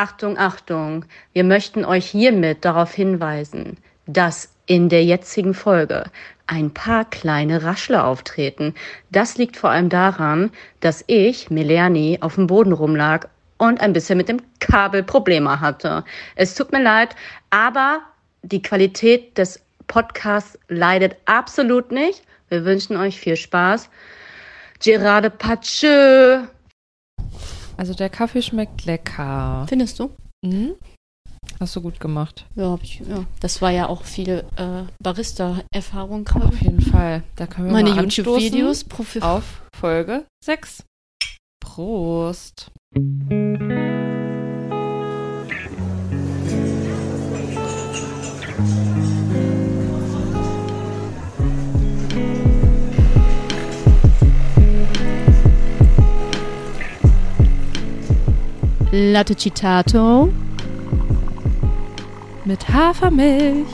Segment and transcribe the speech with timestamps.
[0.00, 6.04] Achtung, Achtung, wir möchten euch hiermit darauf hinweisen, dass in der jetzigen Folge
[6.46, 8.76] ein paar kleine Raschler auftreten.
[9.10, 13.26] Das liegt vor allem daran, dass ich, Meleani, auf dem Boden rumlag
[13.56, 16.04] und ein bisschen mit dem Kabel Probleme hatte.
[16.36, 17.16] Es tut mir leid,
[17.50, 17.98] aber
[18.42, 22.22] die Qualität des Podcasts leidet absolut nicht.
[22.50, 23.90] Wir wünschen euch viel Spaß.
[24.80, 26.44] Gerade Patschö.
[27.78, 29.64] Also der Kaffee schmeckt lecker.
[29.68, 30.10] Findest du?
[30.44, 30.74] Mhm.
[31.60, 32.44] Hast du gut gemacht.
[32.56, 33.24] Ja, hab ich, ja.
[33.40, 36.56] Das war ja auch viel äh, Barista-Erfahrung Auf gerade.
[36.56, 37.22] jeden Fall.
[37.36, 38.84] Da können wir Meine YouTube-Videos.
[39.20, 40.82] Auf Folge 6.
[41.60, 42.70] Prost.
[59.00, 60.28] Latte Citato.
[62.44, 63.68] Mit Hafermilch.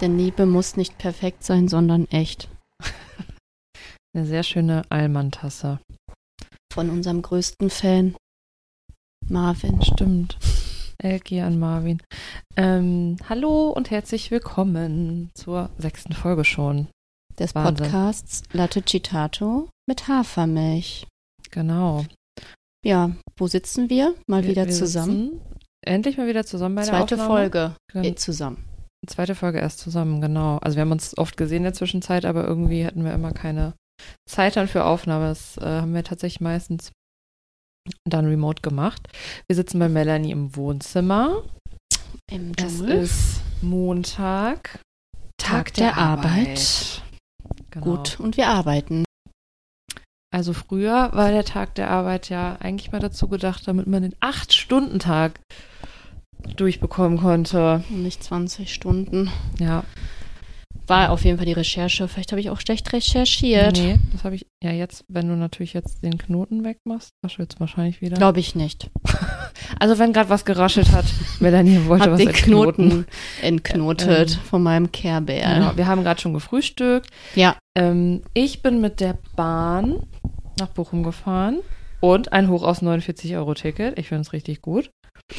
[0.00, 2.48] Denn Liebe muss nicht perfekt sein, sondern echt.
[4.14, 5.80] Eine sehr schöne Allmann-Tasse.
[6.72, 8.14] Von unserem größten Fan,
[9.28, 9.82] Marvin.
[9.82, 10.38] Stimmt.
[11.02, 12.00] LG an Marvin.
[12.56, 16.86] Ähm, hallo und herzlich willkommen zur sechsten Folge schon.
[17.36, 17.86] Des Wahnsinn.
[17.86, 21.08] Podcasts Latte Citato mit Hafermilch.
[21.52, 22.04] Genau.
[22.84, 24.14] Ja, wo sitzen wir?
[24.26, 25.40] Mal Wir- wieder wir zusammen.
[25.84, 27.28] Endlich mal wieder zusammen bei der Zweite Aufnahme.
[27.30, 28.64] Folge Gen- äh, zusammen.
[29.06, 30.58] Zweite Folge erst zusammen, genau.
[30.58, 33.74] Also wir haben uns oft gesehen in der Zwischenzeit, aber irgendwie hatten wir immer keine
[34.28, 35.26] Zeit dann für Aufnahme.
[35.26, 36.92] Das äh, haben wir tatsächlich meistens
[38.08, 39.08] dann remote gemacht.
[39.48, 41.42] Wir sitzen bei Melanie im Wohnzimmer.
[42.30, 43.02] Im Es Dschungel.
[43.02, 44.78] ist Montag,
[45.36, 47.02] Tag der Arbeit.
[47.70, 47.84] Genau.
[47.96, 49.04] Gut, und wir arbeiten.
[50.32, 54.14] Also früher war der Tag der Arbeit ja eigentlich mal dazu gedacht, damit man den
[54.16, 55.38] 8-Stunden-Tag
[56.56, 57.84] durchbekommen konnte.
[57.90, 59.30] Nicht 20 Stunden.
[59.60, 59.84] Ja,
[60.86, 62.08] War auf jeden Fall die Recherche.
[62.08, 63.76] Vielleicht habe ich auch schlecht recherchiert.
[63.76, 68.00] nee, das habe ich ja jetzt, wenn du natürlich jetzt den Knoten wegmachst, raschelst wahrscheinlich
[68.00, 68.16] wieder.
[68.16, 68.90] Glaube ich nicht.
[69.78, 71.04] Also wenn gerade was geraschelt hat,
[71.40, 72.32] Melanie wollte Hab was den.
[72.32, 73.06] Knoten
[73.40, 75.54] entknotet Ähm, von meinem Care Bear.
[75.54, 77.08] Genau, wir haben gerade schon gefrühstückt.
[77.34, 80.02] Ja, Ähm, ich bin mit der Bahn
[80.58, 81.60] nach Bochum gefahren
[82.00, 83.98] und ein Hoch aus 49 Euro Ticket.
[83.98, 84.90] Ich finde es richtig gut.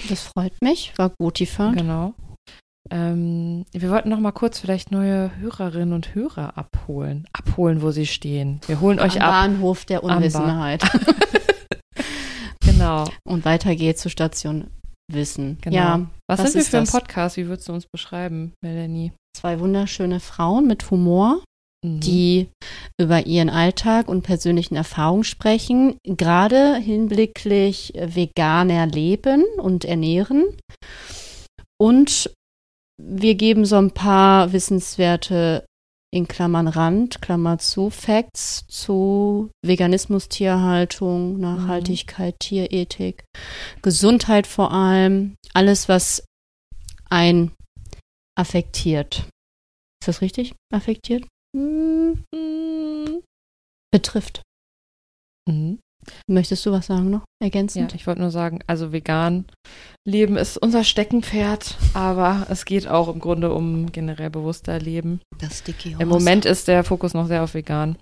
[0.09, 0.93] das freut mich.
[0.97, 1.77] War gut die Fahrt.
[1.77, 2.13] Genau.
[2.91, 7.25] Ähm, wir wollten noch mal kurz vielleicht neue Hörerinnen und Hörer abholen.
[7.31, 8.59] Abholen, wo sie stehen.
[8.67, 9.31] Wir holen euch Am ab.
[9.31, 10.83] Bahnhof der Unwissenheit.
[12.65, 13.05] Genau.
[13.23, 14.67] Und weiter geht's zur Station
[15.11, 15.57] Wissen.
[15.61, 15.75] genau.
[15.75, 16.91] Ja, was, was sind wir für ein das?
[16.91, 17.37] Podcast?
[17.37, 19.11] Wie würdest du uns beschreiben, Melanie?
[19.35, 21.43] zwei wunderschöne Frauen mit Humor,
[21.83, 21.99] Mhm.
[21.99, 22.49] die
[22.99, 30.45] über ihren Alltag und persönlichen Erfahrungen sprechen, gerade hinblicklich veganer Leben und Ernähren.
[31.77, 32.31] Und
[33.01, 35.65] wir geben so ein paar wissenswerte
[36.13, 43.23] in Klammern Rand, Klammer zu, Facts zu Veganismus, Tierhaltung, Nachhaltigkeit, Tierethik,
[43.81, 46.23] Gesundheit vor allem, alles, was
[47.09, 47.51] ein
[48.37, 49.27] affektiert.
[50.01, 50.53] Ist das richtig?
[50.71, 51.25] Affektiert?
[53.91, 54.41] Betrifft.
[55.49, 55.79] Mhm.
[56.29, 57.19] Möchtest du was sagen noch?
[57.41, 57.95] Ja, Ergänzend?
[57.95, 59.45] ich wollte nur sagen, also vegan
[60.05, 65.21] leben ist unser Steckenpferd, aber es geht auch im Grunde um generell bewusster Leben.
[65.39, 67.97] Das Sticky Im Moment ist der Fokus noch sehr auf vegan.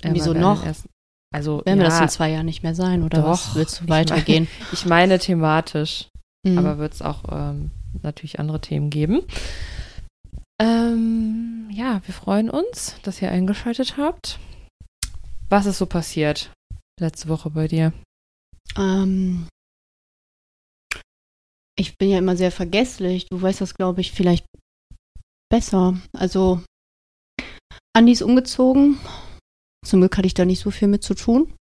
[0.00, 0.66] Äh, Wieso wir noch?
[0.66, 0.86] Erst,
[1.32, 3.50] also Werden wir ja, das in zwei Jahren nicht mehr sein, oder was?
[3.50, 3.54] Doch.
[3.54, 4.48] Willst du Ich weitergehen?
[4.72, 6.08] ich meine thematisch,
[6.44, 6.58] Mhm.
[6.58, 7.70] aber wird es auch ähm,
[8.02, 9.22] natürlich andere Themen geben.
[10.62, 14.38] Ähm, ja, wir freuen uns, dass ihr eingeschaltet habt.
[15.48, 16.52] Was ist so passiert
[17.00, 17.92] letzte Woche bei dir?
[18.76, 19.48] Ähm,
[21.76, 23.26] ich bin ja immer sehr vergesslich.
[23.28, 24.46] Du weißt das, glaube ich, vielleicht
[25.50, 26.00] besser.
[26.12, 26.62] Also,
[27.92, 29.00] Andi ist umgezogen.
[29.84, 31.52] Zum Glück hatte ich da nicht so viel mit zu tun.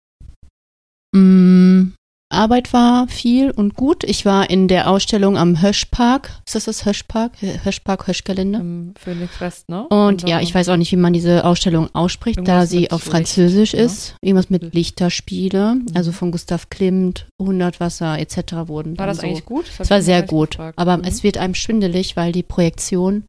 [1.16, 1.94] Mm,
[2.32, 4.04] Arbeit war viel und gut.
[4.04, 6.30] Ich war in der Ausstellung am Höschpark.
[6.46, 7.34] Ist das das Höschpark?
[7.64, 8.60] Höschpark, Höschgelände.
[8.60, 9.88] Im Phoenix West, ne?
[9.88, 13.12] Und ja, ich weiß auch nicht, wie man diese Ausstellung ausspricht, da sie auf Licht,
[13.12, 13.80] Französisch ne?
[13.82, 14.16] ist.
[14.22, 14.74] Irgendwas mit Licht.
[14.76, 15.86] Lichterspiele, Mhm.
[15.94, 18.68] also von Gustav Klimt, 100 Wasser etc.
[18.68, 18.98] wurden.
[18.98, 19.24] War das so.
[19.28, 19.66] eigentlich gut?
[19.80, 20.78] Es war sehr gut, Gefragt.
[20.78, 21.04] aber Mhm.
[21.06, 23.26] es wird einem schwindelig, weil die Projektion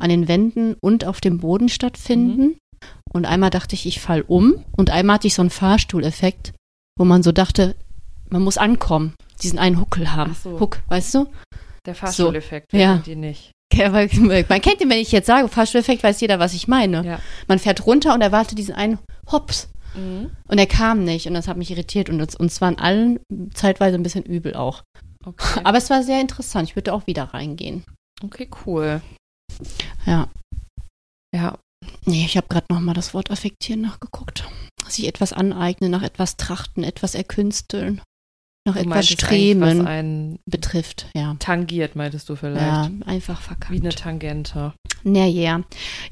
[0.00, 2.42] an den Wänden und auf dem Boden stattfinden.
[2.42, 2.54] Mhm.
[3.12, 4.64] Und einmal dachte ich, ich fall um.
[4.76, 6.52] Und einmal hatte ich so einen Fahrstuhleffekt,
[6.98, 7.74] wo man so dachte,
[8.34, 10.34] man muss ankommen, diesen einen Huckel haben.
[10.34, 10.58] So.
[10.58, 11.26] Huck, weißt du?
[11.86, 12.78] Der Fahrstuhleffekt, Ja.
[12.78, 13.52] wer kennt die nicht.
[13.72, 13.90] Ja,
[14.48, 17.04] Man kennt den, wenn ich jetzt sage, Fahrstuhleffekt, weiß jeder, was ich meine.
[17.06, 17.20] Ja.
[17.46, 18.98] Man fährt runter und erwartet diesen einen
[19.30, 19.68] Hops.
[19.94, 20.32] Mhm.
[20.48, 23.20] Und er kam nicht und das hat mich irritiert und uns, uns waren allen
[23.54, 24.82] zeitweise ein bisschen übel auch.
[25.24, 25.60] Okay.
[25.62, 26.68] Aber es war sehr interessant.
[26.68, 27.84] Ich würde auch wieder reingehen.
[28.22, 29.00] Okay, cool.
[30.06, 30.28] Ja.
[31.32, 31.56] Ja.
[32.04, 34.44] Nee, ich habe gerade noch mal das Wort affektieren nachgeguckt.
[34.88, 38.00] Sich etwas aneignen, nach etwas trachten, etwas erkünsteln
[38.66, 41.36] noch etwas Streben was einen betrifft, ja.
[41.38, 42.64] Tangiert, meintest du vielleicht?
[42.64, 43.70] Ja, einfach verkackt.
[43.70, 44.72] Wie eine Tangente.
[45.02, 45.62] Naja.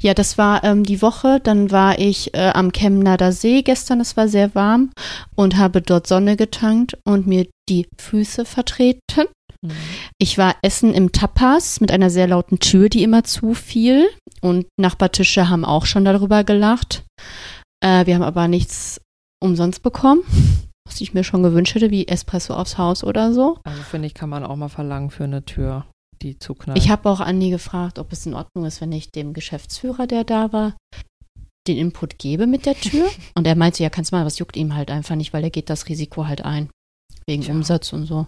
[0.00, 1.40] Ja, das war ähm, die Woche.
[1.42, 4.00] Dann war ich äh, am Chemnader See gestern.
[4.00, 4.90] Es war sehr warm
[5.34, 9.24] und habe dort Sonne getankt und mir die Füße vertreten.
[9.62, 9.72] Mhm.
[10.18, 14.08] Ich war essen im Tapas mit einer sehr lauten Tür, die immer zufiel.
[14.42, 17.04] Und Nachbartische haben auch schon darüber gelacht.
[17.82, 19.00] Äh, wir haben aber nichts
[19.40, 20.22] umsonst bekommen
[20.86, 23.58] was ich mir schon gewünscht hätte, wie Espresso aufs Haus oder so.
[23.64, 25.86] Also finde ich, kann man auch mal verlangen für eine Tür,
[26.22, 26.78] die zuknallt.
[26.78, 30.24] Ich habe auch Andi gefragt, ob es in Ordnung ist, wenn ich dem Geschäftsführer, der
[30.24, 30.74] da war,
[31.66, 33.08] den Input gebe mit der Tür.
[33.34, 35.50] Und er meinte, ja, kannst du mal, was juckt ihm halt einfach nicht, weil er
[35.50, 36.68] geht das Risiko halt ein.
[37.26, 37.52] Wegen ja.
[37.52, 38.26] Umsatz und so.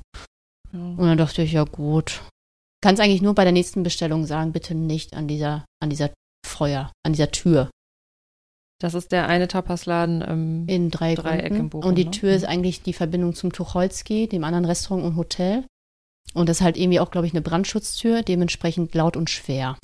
[0.72, 0.78] Ja.
[0.78, 2.22] Und dann dachte ich, ja gut.
[2.80, 6.10] Kannst eigentlich nur bei der nächsten Bestellung sagen, bitte nicht an dieser, an dieser
[6.46, 7.70] Feuer, an dieser Tür.
[8.84, 12.10] Das ist der eine Tapasladen im in drei Dreieck im Bochum, Und die ne?
[12.10, 15.64] Tür ist eigentlich die Verbindung zum Tucholsky, dem anderen Restaurant und Hotel.
[16.34, 19.78] Und das ist halt irgendwie auch, glaube ich, eine Brandschutztür, dementsprechend laut und schwer.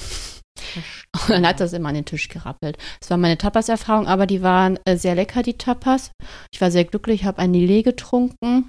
[1.14, 2.76] Und dann hat das immer an den Tisch gerappelt.
[3.00, 6.11] Das war meine Tapas-Erfahrung, aber die waren äh, sehr lecker, die Tapas.
[6.52, 8.69] Ich war sehr glücklich, habe ein Lillet getrunken.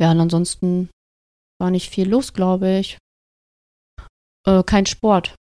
[0.00, 0.88] Ja, und ansonsten
[1.60, 2.96] war nicht viel los, glaube ich.
[4.46, 5.34] Äh, kein Sport.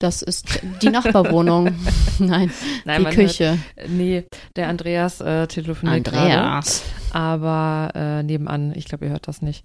[0.00, 1.76] Das ist die Nachbarwohnung.
[2.18, 2.50] Nein,
[2.86, 3.58] Nein, die Küche.
[3.76, 4.24] Hört, nee,
[4.56, 6.82] der Andreas äh, telefoniert Andreas.
[7.10, 9.62] Grade, aber äh, nebenan, ich glaube, ihr hört das nicht.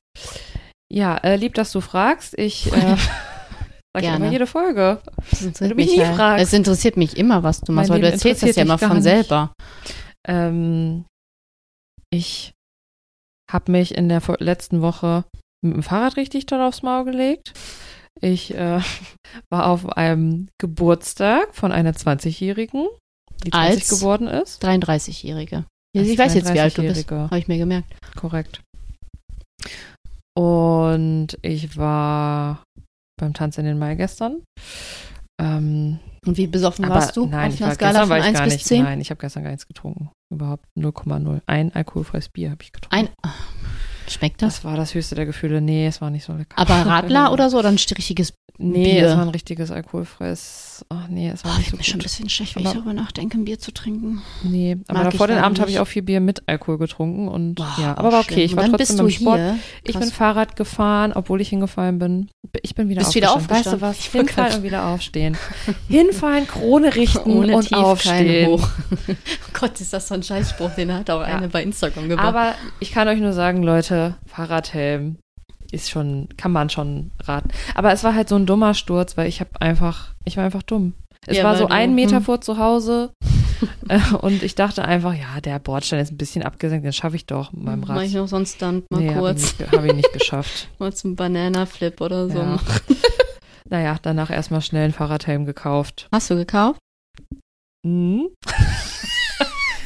[0.92, 2.38] Ja, äh, lieb, dass du fragst.
[2.38, 2.98] Ich äh,
[3.96, 5.02] sag immer jede Folge.
[5.40, 6.18] Wenn du mich nie halt.
[6.18, 6.44] fragst.
[6.44, 9.54] Es interessiert mich immer, was du machst, weil du erzählst das ja immer von selber.
[10.28, 11.06] Ähm,
[12.10, 12.54] ich
[13.50, 15.24] habe mich in der letzten Woche
[15.64, 17.54] mit dem Fahrrad richtig toll aufs Maul gelegt.
[18.22, 18.80] Ich äh,
[19.50, 22.88] war auf einem Geburtstag von einer 20-Jährigen,
[23.44, 24.64] die 20 Als geworden ist.
[24.64, 25.66] 33-Jährige.
[25.94, 27.10] Ich weiß jetzt, wie alt du bist.
[27.10, 27.96] Habe ich mir gemerkt.
[28.16, 28.62] Korrekt.
[30.38, 32.64] Und ich war
[33.18, 34.44] beim Tanz in den Mai gestern.
[35.42, 37.28] Ähm, und wie besoffen warst du?
[37.28, 38.84] Nein, auf einer Skala von 1 bis 10?
[38.84, 40.10] Nein, ich habe gestern gar nichts getrunken.
[40.34, 41.42] Überhaupt 0,0.
[41.46, 42.96] Ein alkoholfreies Bier habe ich getrunken.
[42.96, 43.32] Ein,
[44.08, 44.56] Schmeckt das?
[44.56, 45.62] Das war das höchste der Gefühle.
[45.62, 46.58] Nee, es war nicht so lecker.
[46.58, 49.08] Aber Radler oder so oder ein richtiges Nee, Bier?
[49.08, 50.86] es war ein richtiges alkoholfreies.
[50.88, 52.70] Ach nee, es war oh, nicht so Ich bin schon ein bisschen schlecht, wenn aber,
[52.70, 54.22] ich darüber nachdenke, ein Bier zu trinken.
[54.44, 57.76] Nee, aber vor den Abend habe ich auch viel Bier mit Alkohol getrunken und Boah,
[57.78, 58.44] ja, aber war okay.
[58.46, 59.42] Ich war trotzdem beim Sport.
[59.84, 62.30] Ich bin Fahrrad gefahren, obwohl ich hingefallen bin.
[62.62, 63.50] Ich bin wieder Bist aufgestanden.
[63.50, 64.00] Wieder weißt du was?
[64.00, 65.38] Ich Hinfallen und wieder aufstehen.
[65.90, 68.48] Hinfallen, Krone richten Ohne und aufstehen.
[68.52, 68.70] Hoch.
[69.10, 69.14] oh
[69.60, 71.38] Gott, ist das so ein Scheißspruch, den hat auch ja.
[71.38, 72.28] eine bei Instagram gebracht.
[72.28, 73.95] Aber ich kann euch nur sagen, Leute,
[74.26, 75.18] Fahrradhelm
[75.72, 77.50] ist schon, kann man schon raten.
[77.74, 80.64] Aber es war halt so ein dummer Sturz, weil ich habe einfach, ich war einfach
[80.64, 80.94] dumm.
[81.28, 82.24] Es ja, war so ein Meter hm.
[82.24, 83.12] vor zu Hause
[83.90, 87.26] äh, und ich dachte einfach, ja, der Bordstein ist ein bisschen abgesenkt, den schaffe ich
[87.26, 87.98] doch mit meinem Rad.
[87.98, 89.54] Mach ich noch so einen Stunt mal nee, kurz.
[89.54, 90.70] Habe ich, hab ich, nicht geschafft.
[90.80, 92.40] mal zum Banana-Flip oder so.
[92.40, 92.60] Ja.
[93.70, 96.08] naja, danach erstmal schnell einen Fahrradhelm gekauft.
[96.12, 96.80] Hast du gekauft?
[97.84, 98.30] Mhm.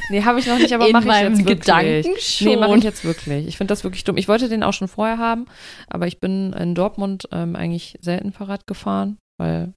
[0.09, 1.59] Nee, habe ich noch nicht, aber mache ich jetzt wirklich.
[1.59, 2.47] Gedanken schon.
[2.47, 3.47] Nee, mache ich jetzt wirklich.
[3.47, 4.17] Ich finde das wirklich dumm.
[4.17, 5.45] Ich wollte den auch schon vorher haben,
[5.87, 9.73] aber ich bin in Dortmund ähm, eigentlich selten Fahrrad gefahren, weil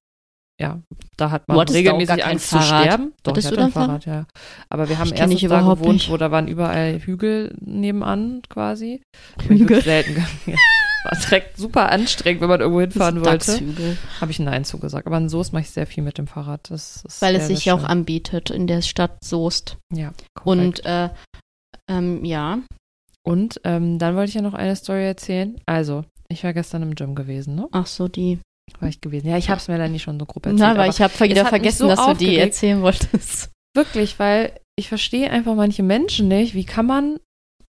[0.61, 0.81] ja,
[1.17, 3.13] da hat man regelmäßig Angst zu sterben.
[3.23, 4.27] Doch, Hattest ich hatte ein Fahrrad, ja.
[4.69, 6.11] Aber wir haben erst da gewohnt, nicht.
[6.11, 9.03] wo da waren überall Hügel nebenan quasi.
[9.49, 9.83] Hügel?
[9.83, 10.25] Selten
[11.05, 13.61] war direkt super anstrengend, wenn man irgendwo hinfahren wollte.
[14.21, 15.07] Habe ich Nein zugesagt.
[15.07, 16.71] Aber in Soest mache ich sehr viel mit dem Fahrrad.
[16.71, 19.79] Das Weil es sich ja auch anbietet in der Stadt Soest.
[19.93, 20.13] Ja.
[20.35, 20.81] Korrekt.
[20.81, 21.09] Und äh,
[21.89, 22.61] ähm, ja.
[23.25, 25.61] Und ähm, dann wollte ich ja noch eine Story erzählen.
[25.67, 27.69] Also, ich war gestern im Gym gewesen, ne?
[27.73, 28.39] Ach so, die.
[28.81, 29.29] War ich gewesen.
[29.29, 30.61] Ja, ich habe es mir dann nicht schon so grob erzählt.
[30.61, 32.21] Na, weil ich habe wieder vergessen, so dass aufgeregt.
[32.21, 33.51] du die erzählen wolltest.
[33.75, 36.55] Wirklich, weil ich verstehe einfach manche Menschen nicht.
[36.55, 37.19] Wie kann man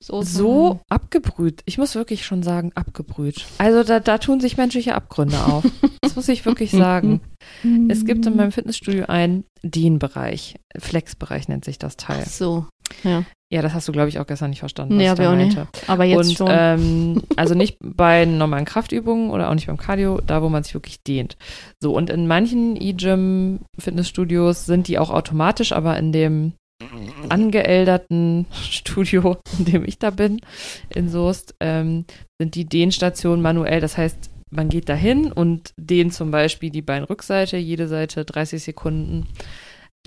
[0.04, 1.62] so, so abgebrüht.
[1.66, 3.46] Ich muss wirklich schon sagen, abgebrüht.
[3.58, 5.64] Also da, da tun sich menschliche Abgründe auf.
[6.02, 7.22] das muss ich wirklich sagen.
[7.88, 10.56] es gibt in meinem Fitnessstudio einen Dean-Bereich.
[10.78, 12.24] Flex-Bereich nennt sich das Teil.
[12.26, 12.66] Ach so,
[13.04, 13.24] ja.
[13.54, 14.98] Ja, das hast du, glaube ich, auch gestern nicht verstanden.
[14.98, 15.56] Nee, aber auch nicht.
[15.86, 16.48] Aber jetzt Und, schon.
[16.50, 20.74] Ähm, also nicht bei normalen Kraftübungen oder auch nicht beim Cardio, da wo man sich
[20.74, 21.38] wirklich dehnt.
[21.80, 26.54] So, und in manchen E-Gym-Fitnessstudios sind die auch automatisch, aber in dem
[27.30, 30.42] angeälterten Studio, in dem ich da bin,
[30.90, 32.06] in Soest, ähm,
[32.40, 33.82] sind die Dehnstationen manuell.
[33.82, 39.28] Das heißt, man geht dahin und dehnt zum Beispiel die Beinrückseite, jede Seite 30 Sekunden.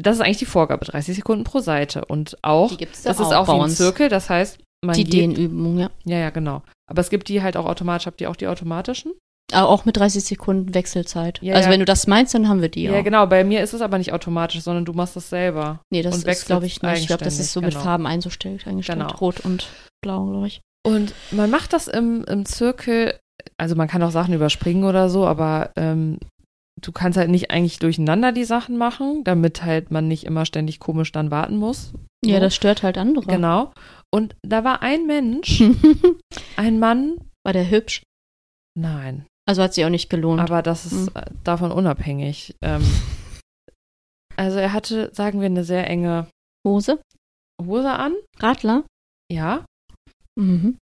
[0.01, 2.05] das ist eigentlich die Vorgabe, 30 Sekunden pro Seite.
[2.05, 3.71] Und auch, das da ist auch auch ein.
[3.71, 5.91] Zirkel, das heißt, man Die geht, Dehnübung, ja.
[6.05, 6.63] Ja, ja, genau.
[6.89, 8.07] Aber es gibt die halt auch automatisch.
[8.07, 9.13] Habt ihr auch die automatischen?
[9.53, 11.41] Aber auch mit 30 Sekunden Wechselzeit.
[11.41, 11.73] Ja, also ja.
[11.73, 13.03] wenn du das meinst, dann haben wir die Ja, ja.
[13.03, 13.27] genau.
[13.27, 15.81] Bei mir ist es aber nicht automatisch, sondern du machst das selber.
[15.91, 17.01] Nee, das ist, glaube ich, nicht.
[17.01, 17.83] Ich glaube, das ist so mit genau.
[17.83, 18.99] Farben eingestellt, eingestellt.
[18.99, 19.15] Genau.
[19.17, 19.69] Rot und
[20.03, 20.61] blau, glaube ich.
[20.85, 23.15] Und man macht das im, im Zirkel,
[23.57, 26.19] also man kann auch Sachen überspringen oder so, aber ähm,
[26.81, 30.79] du kannst halt nicht eigentlich durcheinander die Sachen machen, damit halt man nicht immer ständig
[30.81, 31.93] komisch dann warten muss.
[32.25, 32.41] Ja, So.
[32.41, 33.27] das stört halt andere.
[33.27, 33.73] Genau.
[34.13, 35.63] Und da war ein Mensch,
[36.57, 38.03] ein Mann, War der hübsch?
[38.79, 40.41] nein, Also hat sich auch nicht gelohnt.
[40.41, 41.11] aber das ist Hm.
[41.15, 42.55] äh, davon unabhängig.
[42.63, 42.83] Ähm,
[44.37, 46.27] also er hatte, sagen wir, eine sehr enge
[46.67, 47.01] Hose?
[47.65, 48.15] Hose an.
[48.41, 48.85] Radler?
[49.33, 49.65] Ja,
[50.39, 50.77] Mhm.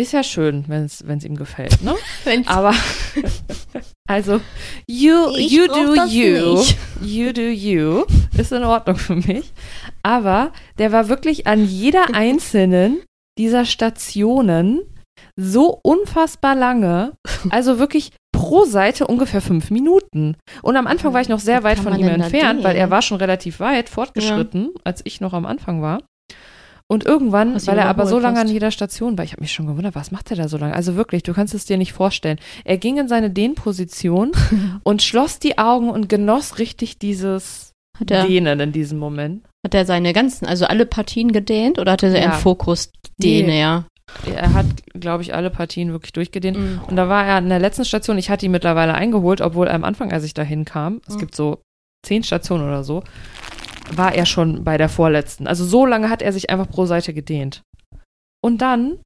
[0.00, 1.94] ist ja schön, wenn es ihm gefällt, ne?
[2.46, 2.72] Aber
[4.08, 4.40] also
[4.88, 6.76] you Ich you do you nicht.
[7.02, 8.04] you do you
[8.38, 9.52] ist in Ordnung für mich.
[10.02, 13.02] Aber der war wirklich an jeder einzelnen
[13.38, 14.80] dieser Stationen
[15.36, 17.12] so unfassbar lange,
[17.50, 20.36] also wirklich pro Seite ungefähr fünf Minuten.
[20.62, 23.18] Und am Anfang war ich noch sehr weit von ihm entfernt, weil er war schon
[23.18, 26.00] relativ weit fortgeschritten, als ich noch am Anfang war.
[26.88, 28.52] Und irgendwann, Was weil er aber so lange an hast.
[28.52, 30.74] jeder Station war, ich habe mich schon gewundert, was macht er da so lange?
[30.74, 32.38] Also wirklich, du kannst es dir nicht vorstellen.
[32.64, 34.32] Er ging in seine Dehnposition
[34.82, 39.44] und schloss die Augen und genoss richtig dieses Hat er, Dehnen in diesem Moment.
[39.64, 42.30] hat er seine ganzen, also alle Partien gedehnt oder hat er Ja.
[42.32, 42.90] einen Fokus
[43.22, 43.60] Dehne, Nee.
[43.60, 43.84] ja?
[44.26, 46.58] Er hat, glaube ich, alle Partien wirklich durchgedehnt.
[46.58, 46.80] Mhm.
[46.86, 49.84] Und da war er an der letzten Station, ich hatte ihn mittlerweile eingeholt, obwohl am
[49.84, 51.20] Anfang, als ich da hinkam, es Mhm.
[51.20, 51.62] gibt so
[52.06, 53.02] zehn Stationen oder so,
[53.92, 55.46] war er schon bei der vorletzten.
[55.46, 57.62] Also so lange hat er sich einfach pro Seite gedehnt.
[58.44, 58.98] Und dann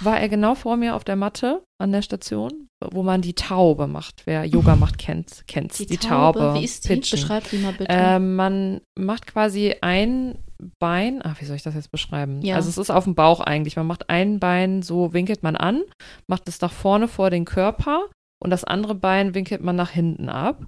[0.00, 3.86] war er genau vor mir auf der Matte an der Station, wo man die Taube
[3.86, 4.22] macht.
[4.26, 5.78] Wer Yoga macht, kennt kennt's.
[5.78, 6.54] Die, Taube.
[6.54, 6.88] Wie ist die?
[6.88, 7.20] Pitchen.
[7.20, 7.86] Beschreib die mal bitte.
[7.90, 10.38] Ähm, man macht quasi ein
[10.78, 12.40] Bein, ach, wie soll ich das jetzt beschreiben?
[12.42, 12.56] Ja.
[12.56, 13.76] Also es ist auf dem Bauch eigentlich.
[13.76, 15.82] Man macht ein Bein, so winkelt man an,
[16.28, 18.06] macht es nach vorne vor den Körper
[18.42, 20.66] und das andere Bein winkelt man nach hinten ab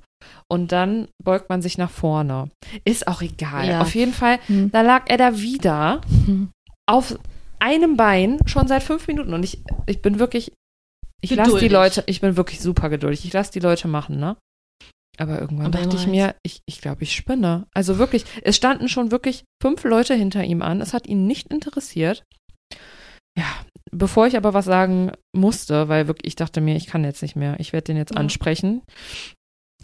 [0.51, 2.51] und dann beugt man sich nach vorne.
[2.85, 3.69] Ist auch egal.
[3.69, 3.81] Ja.
[3.81, 4.71] Auf jeden Fall, Hm.
[4.73, 6.51] da lag er da wieder Hm.
[6.89, 7.19] auf
[7.59, 10.53] einem Bein schon seit fünf Minuten und ich, ich bin wirklich,
[11.23, 11.69] ich lasse die.
[11.69, 13.25] Leute, ich bin wirklich super geduldig.
[13.25, 14.37] Ich lasse die Leute machen, ne?
[15.19, 17.67] Aber irgendwann Aber dachte ich immer mir, ich, ich glaube, ich spinne.
[17.75, 20.81] Also wirklich, es standen schon wirklich fünf Leute hinter ihm an.
[20.81, 22.23] Es hat ihn nicht interessiert.
[23.39, 23.45] Ja,
[23.91, 27.37] bevor ich aber was sagen musste, weil wirklich, ich dachte mir, ich kann jetzt nicht
[27.37, 27.57] mehr.
[27.61, 28.21] Ich werde den jetzt Ja.
[28.21, 28.83] ansprechen.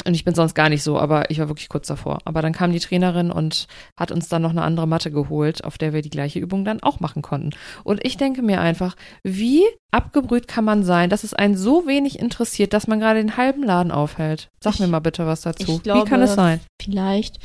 [0.07, 2.19] Und ich bin sonst gar nicht so, aber ich war wirklich kurz davor.
[2.25, 3.67] Aber dann kam die Trainerin und
[3.99, 6.83] hat uns dann noch eine andere Matte geholt, auf der wir die gleiche Übung dann
[6.83, 7.51] auch machen konnten.
[7.85, 12.19] Und ich denke mir einfach, wie abgebrüht kann man sein, dass es einen so wenig
[12.19, 14.49] interessiert, dass man gerade den halben Laden aufhält?
[14.65, 15.79] Sag Ich- mir mal bitte was dazu.
[15.81, 16.61] glaube, wie kann es sein?
[16.81, 17.39] Vielleicht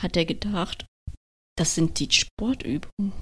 [0.00, 0.84] hat er gedacht,
[1.56, 3.12] das sind die Sportübungen.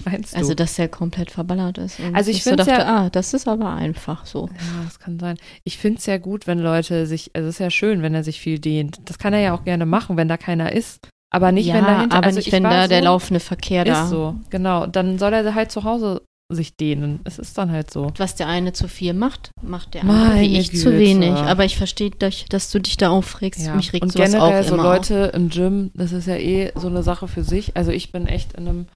[0.04, 0.38] Meinst du?
[0.38, 1.98] Also, dass er komplett verballert ist.
[2.12, 4.46] Also ich so find's dachte, ja- ah, das ist aber einfach so.
[4.48, 5.36] Ja, das kann sein.
[5.64, 8.24] Ich finde es ja gut, wenn Leute sich, also es ist ja schön, wenn er
[8.24, 8.98] sich viel dehnt.
[9.04, 11.00] Das kann er ja auch gerne machen, wenn da keiner ist.
[11.32, 13.84] Aber nicht, ja, wenn dahinter, aber also nicht, ich wenn da so, der laufende Verkehr
[13.84, 14.02] da.
[14.04, 14.86] Ist so, genau.
[14.86, 16.22] Dann soll er halt zu Hause
[16.54, 17.20] sich dehnen.
[17.24, 18.12] Es ist dann halt so.
[18.16, 20.98] Was der eine zu viel macht, macht der Meine andere wie ich zu Güte.
[20.98, 21.30] wenig.
[21.30, 23.60] Aber ich verstehe, dass du dich da aufregst.
[23.66, 23.74] Ja.
[23.74, 26.72] Mich regt Und sowas generell auch so immer Leute im Gym, das ist ja eh
[26.74, 27.76] so eine Sache für sich.
[27.76, 28.86] Also ich bin echt in einem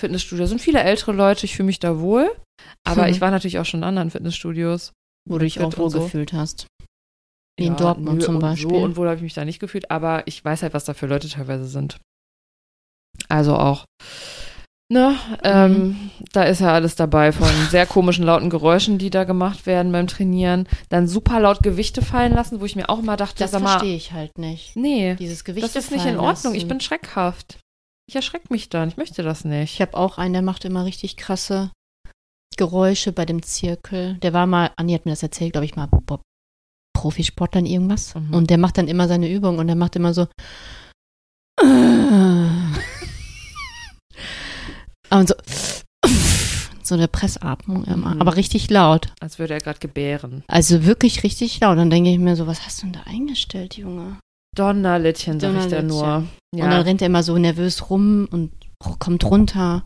[0.00, 0.44] Fitnessstudio.
[0.44, 2.30] Es sind viele ältere Leute, ich fühle mich da wohl.
[2.86, 3.12] Aber Hm.
[3.12, 4.88] ich war natürlich auch schon in anderen Fitnessstudios.
[4.90, 4.92] auf,
[5.32, 5.78] wo du dich auch und so.
[5.98, 6.66] wohlgefühlt hast.
[7.58, 8.68] Wie in Ja, Dortmund nö, zum und Beispiel.
[8.70, 10.92] So und wohl habe ich mich da nicht gefühlt, aber ich weiß halt, was da
[10.94, 11.98] für Leute teilweise sind.
[13.28, 13.84] Also auch.
[14.92, 19.64] Ne, ähm, da ist ja alles dabei von sehr komischen lauten Geräuschen, die da gemacht
[19.64, 20.68] werden beim Trainieren.
[20.90, 24.12] Dann super laut Gewichte fallen lassen, wo ich mir auch immer dachte, das verstehe ich
[24.12, 24.76] halt nicht.
[24.76, 26.54] nee, Dieses Gewicht das ist nicht in Ordnung.
[26.54, 27.58] Ich bin schreckhaft.
[28.06, 28.88] Ich erschrecke mich dann.
[28.88, 29.72] Ich möchte das nicht.
[29.72, 31.70] Ich habe auch einen, der macht immer richtig krasse
[32.58, 34.18] Geräusche bei dem Zirkel.
[34.18, 36.20] Der war mal, Anni hat mir das erzählt, glaube ich mal, Bob,
[36.92, 38.14] Profisportlern irgendwas.
[38.14, 38.34] Mhm.
[38.34, 40.26] Und der macht dann immer seine Übung und der macht immer so.
[45.14, 45.34] Und so.
[46.82, 48.14] So eine Pressatmung immer.
[48.14, 48.20] Mhm.
[48.20, 49.08] Aber richtig laut.
[49.20, 50.44] Als würde er gerade gebären.
[50.48, 51.78] Also wirklich richtig laut.
[51.78, 54.18] Dann denke ich mir so, was hast du denn da eingestellt, Junge?
[54.54, 56.02] Donnerlittchen, sag ich da nur.
[56.02, 56.38] Donnerlittchen.
[56.54, 56.64] Ja.
[56.66, 58.52] Und dann rennt er immer so nervös rum und
[58.98, 59.82] kommt runter.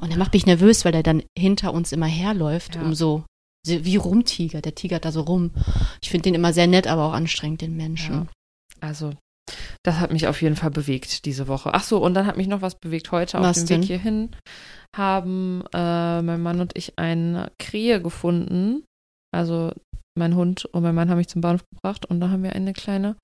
[0.00, 2.82] Und er macht mich nervös, weil er dann hinter uns immer herläuft, Ja.
[2.82, 3.24] um so,
[3.66, 4.64] wie rumtigert.
[4.64, 5.50] Der tigert da so rum.
[6.00, 8.14] Ich finde den immer sehr nett, aber auch anstrengend, den Menschen.
[8.14, 8.26] Ja.
[8.80, 9.12] Also,
[9.84, 11.72] das hat mich auf jeden Fall bewegt diese Woche.
[11.74, 13.12] Ach so, und dann hat mich noch was bewegt.
[13.12, 13.80] Heute Was auf dem denn?
[13.80, 14.30] Weg hierhin
[14.96, 18.84] haben äh, mein Mann und ich eine Krähe gefunden.
[19.34, 19.72] Also
[20.18, 22.72] mein Hund und mein Mann haben mich zum Bahnhof gebracht und da haben wir eine
[22.72, 23.16] kleine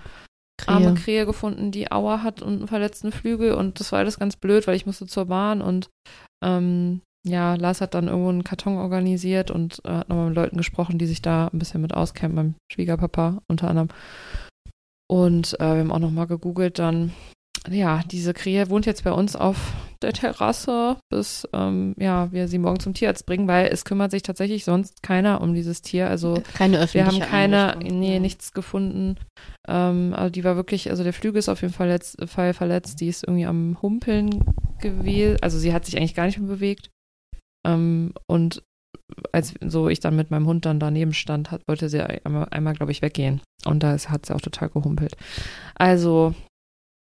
[0.67, 4.37] arme Krähe gefunden, die Aua hat und einen verletzten Flügel und das war alles ganz
[4.37, 5.91] blöd, weil ich musste zur Bahn und
[6.45, 10.57] ähm, ja, Lars hat dann irgendwo einen Karton organisiert und äh, hat nochmal mit Leuten
[10.59, 13.89] gesprochen, die sich da ein bisschen mit auskennen, meinem Schwiegerpapa unter anderem.
[15.11, 17.13] Und äh, wir haben auch nochmal gegoogelt dann,
[17.69, 22.59] ja, diese Krähe wohnt jetzt bei uns auf der Terrasse, bis ähm, ja, wir sie
[22.59, 26.09] morgen zum Tierarzt bringen, weil es kümmert sich tatsächlich sonst keiner um dieses Tier.
[26.09, 29.17] Also keine öffentliche Wir haben keine, nee, nichts gefunden.
[29.67, 33.01] Ähm, also die war wirklich, also der Flügel ist auf jeden Fall, letzt, Fall verletzt,
[33.01, 34.45] die ist irgendwie am Humpeln
[34.81, 35.39] gewesen.
[35.41, 36.91] Also sie hat sich eigentlich gar nicht mehr bewegt.
[37.67, 38.63] Ähm, und
[39.33, 42.75] als so ich dann mit meinem Hund dann daneben stand, hat, wollte sie einmal, einmal
[42.75, 43.41] glaube ich, weggehen.
[43.65, 45.17] Und da ist, hat sie auch total gehumpelt.
[45.75, 46.35] Also,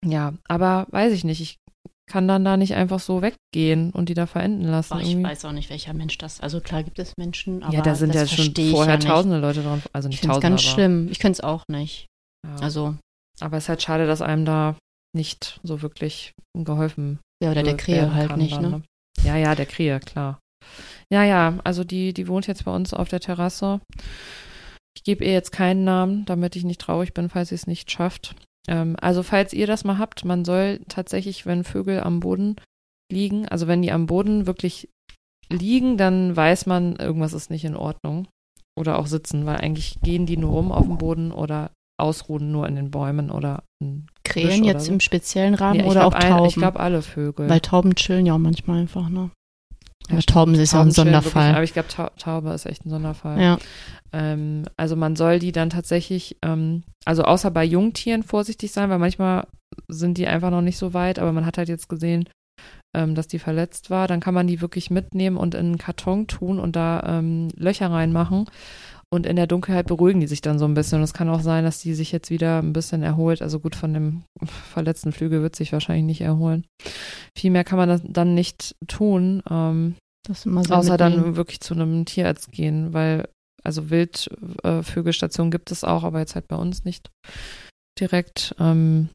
[0.06, 1.42] ja, aber weiß ich nicht.
[1.42, 1.58] Ich
[2.10, 4.94] kann dann da nicht einfach so weggehen und die da verenden lassen.
[4.94, 5.30] Boah, ich irgendwie.
[5.30, 6.40] weiß auch nicht, welcher Mensch das.
[6.40, 9.62] Also klar gibt es Menschen, aber ja, da sind ja schon vorher ja tausende Leute
[9.62, 9.84] dran.
[9.92, 10.48] Also nicht ich tausende.
[10.48, 11.10] ganz schlimm.
[11.12, 12.08] Ich könnte es auch nicht.
[12.46, 12.56] Ja.
[12.62, 12.96] Also.
[13.40, 14.76] Aber es ist halt schade, dass einem da
[15.16, 18.70] nicht so wirklich geholfen Ja, oder der Krähe halt nicht, dann, ne?
[18.70, 18.84] ne?
[19.24, 20.40] Ja, ja, der Krähe, klar.
[21.12, 23.80] Ja, ja, also die, die wohnt jetzt bei uns auf der Terrasse.
[24.96, 27.92] Ich gebe ihr jetzt keinen Namen, damit ich nicht traurig bin, falls sie es nicht
[27.92, 28.36] schafft.
[28.68, 32.56] Ähm, also falls ihr das mal habt, man soll tatsächlich, wenn Vögel am Boden
[33.12, 34.90] liegen, also wenn die am Boden wirklich
[35.50, 38.28] liegen, dann weiß man, irgendwas ist nicht in Ordnung.
[38.78, 42.68] Oder auch sitzen, weil eigentlich gehen die nur rum auf dem Boden oder ausruhen nur
[42.68, 43.64] in den Bäumen oder
[44.24, 44.92] Krähen jetzt so.
[44.92, 46.44] im speziellen Rahmen nee, oder auch Tauben?
[46.44, 47.50] Ein, ich glaube alle Vögel.
[47.50, 49.32] Weil Tauben chillen ja auch manchmal einfach, ne?
[50.10, 51.54] Ja, Tauben ist ja ein Sonderfall.
[51.54, 53.42] Wirklich, aber ich glaube, Taube ist echt ein Sonderfall.
[53.42, 53.58] Ja.
[54.14, 59.00] Ähm, also man soll die dann tatsächlich, ähm, also außer bei Jungtieren vorsichtig sein, weil
[59.00, 59.48] manchmal
[59.88, 62.30] sind die einfach noch nicht so weit, aber man hat halt jetzt gesehen,
[62.96, 64.08] ähm, dass die verletzt war.
[64.08, 67.92] Dann kann man die wirklich mitnehmen und in einen Karton tun und da ähm, Löcher
[67.92, 68.46] reinmachen.
[69.10, 70.98] Und in der Dunkelheit beruhigen die sich dann so ein bisschen.
[70.98, 73.42] Und es kann auch sein, dass die sich jetzt wieder ein bisschen erholt.
[73.42, 76.66] Also gut, von dem verletzten Flügel wird sich wahrscheinlich nicht erholen.
[77.38, 79.42] Viel mehr kann man das dann nicht tun.
[79.50, 79.96] Ähm,
[80.46, 83.30] außer dann wirklich zu einem Tierarzt gehen, weil
[83.64, 87.10] also Wildvögelstationen äh, gibt es auch, aber jetzt halt bei uns nicht
[88.00, 88.56] direkt.
[88.60, 89.10] Ähm,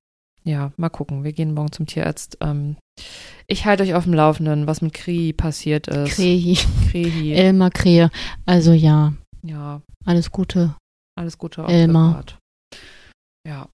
[0.45, 1.23] ja, mal gucken.
[1.25, 2.39] Wir gehen morgen zum Tierarzt.
[2.41, 2.77] Ähm,
[3.47, 6.15] ich halte euch auf dem Laufenden, was mit Kri passiert ist.
[6.15, 6.59] Krehi.
[6.91, 7.33] Krehi.
[7.33, 8.11] Elmar Krähe.
[8.45, 9.83] Also ja, ja.
[10.05, 10.77] Alles Gute.
[11.19, 11.63] Alles Gute.
[11.63, 12.25] Elmar.
[13.47, 13.69] Ja.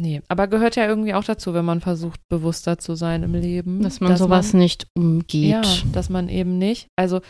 [0.00, 3.82] Nee, aber gehört ja irgendwie auch dazu, wenn man versucht, bewusster zu sein im Leben.
[3.82, 5.50] Dass man dass sowas man, nicht umgeht.
[5.50, 6.86] Ja, dass man eben nicht.
[6.96, 7.20] Also,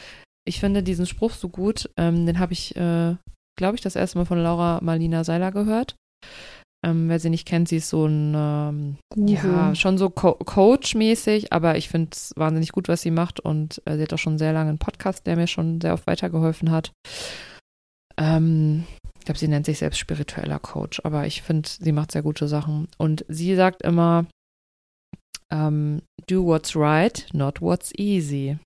[0.46, 3.16] ich finde diesen Spruch so gut, ähm, den habe ich, äh,
[3.59, 5.96] glaube ich, das erste Mal von Laura Marlina Seiler gehört.
[6.85, 11.52] Ähm, wer sie nicht kennt, sie ist so ein, ähm, ja, schon so Co Coach-mäßig,
[11.52, 14.38] aber ich finde es wahnsinnig gut, was sie macht und äh, sie hat auch schon
[14.38, 16.92] sehr lange einen Podcast, der mir schon sehr oft weitergeholfen hat.
[18.18, 18.85] Ähm,
[19.18, 22.48] ich glaube, sie nennt sich selbst spiritueller Coach, aber ich finde, sie macht sehr gute
[22.48, 22.88] Sachen.
[22.96, 24.26] Und sie sagt immer,
[25.50, 28.59] ähm, do what's right, not what's easy.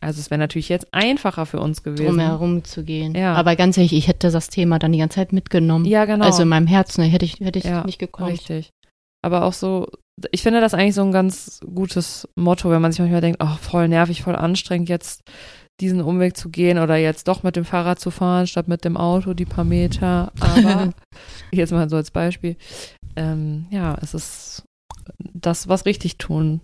[0.00, 2.06] Also es wäre natürlich jetzt einfacher für uns gewesen.
[2.06, 3.14] Drumherum zu gehen.
[3.14, 3.34] Ja.
[3.34, 5.84] Aber ganz ehrlich, ich hätte das Thema dann die ganze Zeit mitgenommen.
[5.84, 6.24] Ja, genau.
[6.24, 8.30] Also in meinem Herzen hätte ich, hätte ich ja, nicht gekommen.
[8.30, 8.70] Richtig.
[9.22, 9.88] Aber auch so,
[10.30, 13.56] ich finde das eigentlich so ein ganz gutes Motto, wenn man sich manchmal denkt, oh,
[13.60, 15.22] voll nervig, voll anstrengend, jetzt
[15.80, 18.96] diesen Umweg zu gehen oder jetzt doch mit dem Fahrrad zu fahren, statt mit dem
[18.96, 20.32] Auto die paar Meter.
[20.40, 20.92] Aber
[21.52, 22.56] jetzt mal so als Beispiel.
[23.16, 24.62] Ähm, ja, es ist
[25.18, 26.60] das, was richtig tun,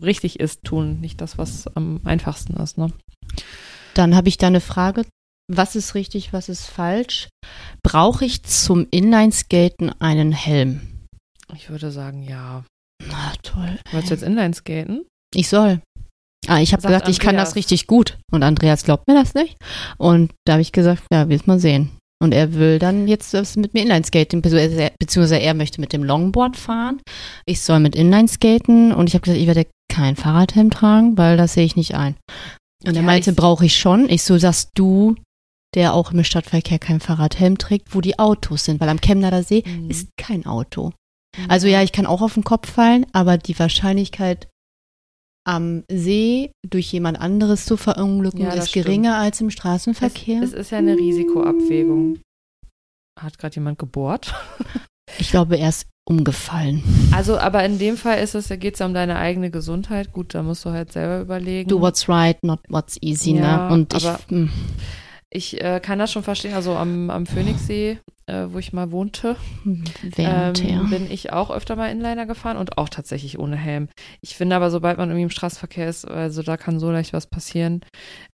[0.00, 2.78] richtig ist, tun, nicht das, was am einfachsten ist.
[2.78, 2.92] Ne?
[3.94, 5.04] Dann habe ich da eine Frage.
[5.50, 7.28] Was ist richtig, was ist falsch?
[7.82, 11.06] Brauche ich zum Inlineskaten einen Helm?
[11.54, 12.64] Ich würde sagen, ja.
[13.04, 13.78] Na toll.
[13.90, 15.04] Wolltest du jetzt Inlineskaten?
[15.34, 15.80] Ich soll.
[16.48, 17.16] Ah, ich habe gesagt, Andreas.
[17.16, 18.18] ich kann das richtig gut.
[18.32, 19.56] Und Andreas glaubt mir das nicht.
[19.96, 21.90] Und da habe ich gesagt, ja, willst mal sehen.
[22.20, 27.00] Und er will dann jetzt mit mir Inlineskaten, beziehungsweise er möchte mit dem Longboard fahren.
[27.46, 31.54] Ich soll mit Inlineskaten und ich habe gesagt, ich werde kein Fahrradhelm tragen, weil das
[31.54, 32.14] sehe ich nicht ein.
[32.86, 34.08] Und er meinte, brauche ich schon.
[34.08, 35.16] Ich so, sagst du,
[35.74, 39.64] der auch im Stadtverkehr kein Fahrradhelm trägt, wo die Autos sind, weil am Chemnader See
[39.66, 39.90] mhm.
[39.90, 40.92] ist kein Auto.
[41.48, 44.48] Also ja, ich kann auch auf den Kopf fallen, aber die Wahrscheinlichkeit
[45.44, 48.86] am See durch jemand anderes zu verunglücken, ja, ist stimmt.
[48.86, 50.42] geringer als im Straßenverkehr.
[50.42, 52.20] Es, es ist ja eine Risikoabwägung.
[53.18, 54.34] Hat gerade jemand gebohrt?
[55.18, 56.82] Ich glaube, er ist umgefallen.
[57.12, 60.12] Also, aber in dem Fall ist es, da geht es ja um deine eigene Gesundheit.
[60.12, 61.68] Gut, da musst du halt selber überlegen.
[61.68, 63.40] Do what's right, not what's easy, ne?
[63.40, 63.74] ja, ne?
[63.74, 64.50] Und ich, hm.
[65.32, 66.54] Ich äh, kann das schon verstehen.
[66.54, 69.36] Also am, am Phoenixsee äh, wo ich mal wohnte,
[70.02, 70.82] Während, ähm, ja.
[70.84, 73.88] bin ich auch öfter mal Inliner gefahren und auch tatsächlich ohne Helm.
[74.20, 77.26] Ich finde aber, sobald man irgendwie im Straßenverkehr ist, also da kann so leicht was
[77.26, 77.82] passieren.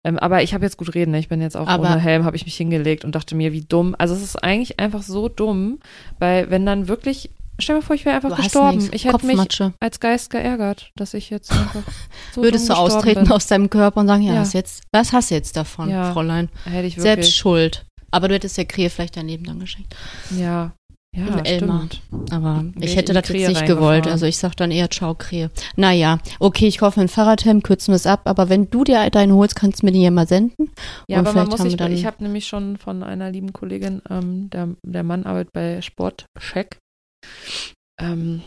[0.04, 1.18] Ähm, aber ich habe jetzt gut reden, ne?
[1.18, 3.62] ich bin jetzt auch aber ohne Helm, habe ich mich hingelegt und dachte mir, wie
[3.62, 3.94] dumm.
[3.98, 5.78] Also es ist eigentlich einfach so dumm,
[6.18, 8.88] weil wenn dann wirklich stell dir vor, ich wäre einfach Du gestorben.
[8.92, 9.38] Ich hätte mich
[9.80, 11.82] als Geist geärgert, dass ich jetzt einfach
[12.34, 13.32] so Würdest du austreten bin.
[13.32, 14.40] aus deinem Körper und sagen, ja, Ja.
[14.40, 16.12] Was, jetzt, was hast du jetzt davon, Ja.
[16.12, 16.48] Fräulein?
[16.64, 17.02] Hätte ich wirklich.
[17.02, 17.84] Selbst schuld.
[18.10, 19.94] Aber du hättest der Krähe vielleicht dein Leben dann geschenkt.
[20.36, 20.72] Ja.
[21.14, 21.86] Ja, Und Elmar.
[21.86, 22.02] stimmt.
[22.30, 24.06] Aber ich ich hätte das jetzt nicht gewollt.
[24.06, 25.50] Also ich sag dann eher Ciao, Krähe.
[25.74, 28.20] Naja, okay, ich kaufe mir ein Fahrradhelm, kürzen wir es ab.
[28.24, 30.70] Aber wenn du dir deinen holst, kannst du mir den ja mal senden.
[31.08, 34.50] Ja, Und aber man muss dann- ich habe nämlich schon von einer lieben Kollegin, ähm,
[34.50, 36.76] der, der Mann arbeitet bei Sportcheck.
[38.00, 38.42] Ähm,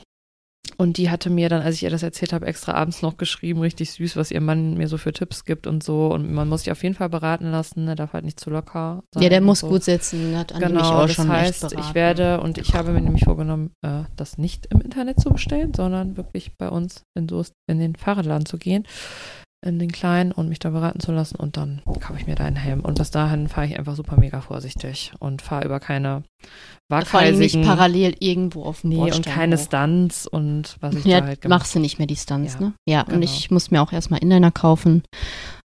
[0.77, 3.59] und die hatte mir dann, als ich ihr das erzählt habe, extra abends noch geschrieben,
[3.59, 6.07] richtig süß, was ihr Mann mir so für Tipps gibt und so.
[6.07, 9.03] Und man muss sich auf jeden Fall beraten lassen, der darf halt nicht zu locker
[9.13, 9.23] sein.
[9.23, 9.67] Ja, der muss so.
[9.67, 10.37] gut sitzen.
[10.37, 13.71] Hat mich Genau, auch das schon heißt, ich werde, und ich habe mir nämlich vorgenommen,
[13.81, 17.97] äh, das nicht im Internet zu bestellen, sondern wirklich bei uns in, so, in den
[17.97, 18.85] Fahrradladen zu gehen,
[19.65, 22.45] in den kleinen und mich da beraten zu lassen und dann kaufe ich mir da
[22.45, 22.79] einen Helm.
[22.81, 26.23] Und bis dahin fahre ich einfach super mega vorsichtig und fahre über keine allem
[27.39, 29.63] nicht waghalsigen, parallel irgendwo auf dem nee, und keine hoch.
[29.65, 32.59] Stunts und was ich Ja, da halt gemacht machst du nicht mehr die Stunts, Ja,
[32.61, 32.73] ne?
[32.87, 33.23] Ja, und genau.
[33.23, 35.03] ich muss mir auch erstmal Inliner kaufen,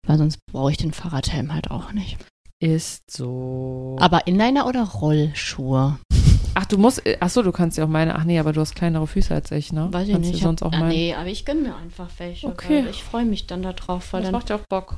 [0.07, 2.17] weil sonst brauche ich den Fahrradhelm halt auch nicht.
[2.59, 3.97] ist so.
[3.99, 5.97] Aber Inliner oder Rollschuhe?
[6.61, 8.75] Ach, du musst, ach so, du kannst ja auch meine, ach nee, aber du hast
[8.75, 9.91] kleinere Füße als ich, ne?
[9.91, 10.33] Weiß ich kannst nicht.
[10.33, 10.93] dir Ich hab- sonst auch ah, meine.
[10.93, 12.47] nee, aber ich gönne mir einfach welche.
[12.47, 12.87] Okay.
[12.89, 14.97] Ich freue mich dann darauf, weil das dann macht ja auch Bock.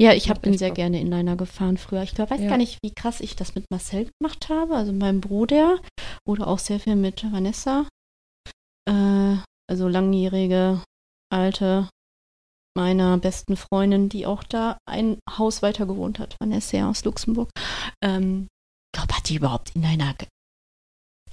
[0.00, 0.76] Ja, ich habe bin echt sehr Bock.
[0.76, 2.02] gerne Inliner gefahren früher.
[2.02, 2.48] Ich glaube, weiß Ja.
[2.48, 5.78] gar nicht, wie krass ich das mit Marcel gemacht habe, also meinem Bruder
[6.26, 7.86] oder auch sehr viel mit Vanessa.
[8.88, 9.36] Äh,
[9.70, 10.82] also langjährige
[11.32, 11.88] alte
[12.76, 17.50] meiner besten Freundin, die auch da ein Haus weiter gewohnt hat, Vanessa aus Luxemburg.
[18.02, 18.48] Ähm,
[18.94, 20.28] ich glaube, hat die überhaupt Inliner ge-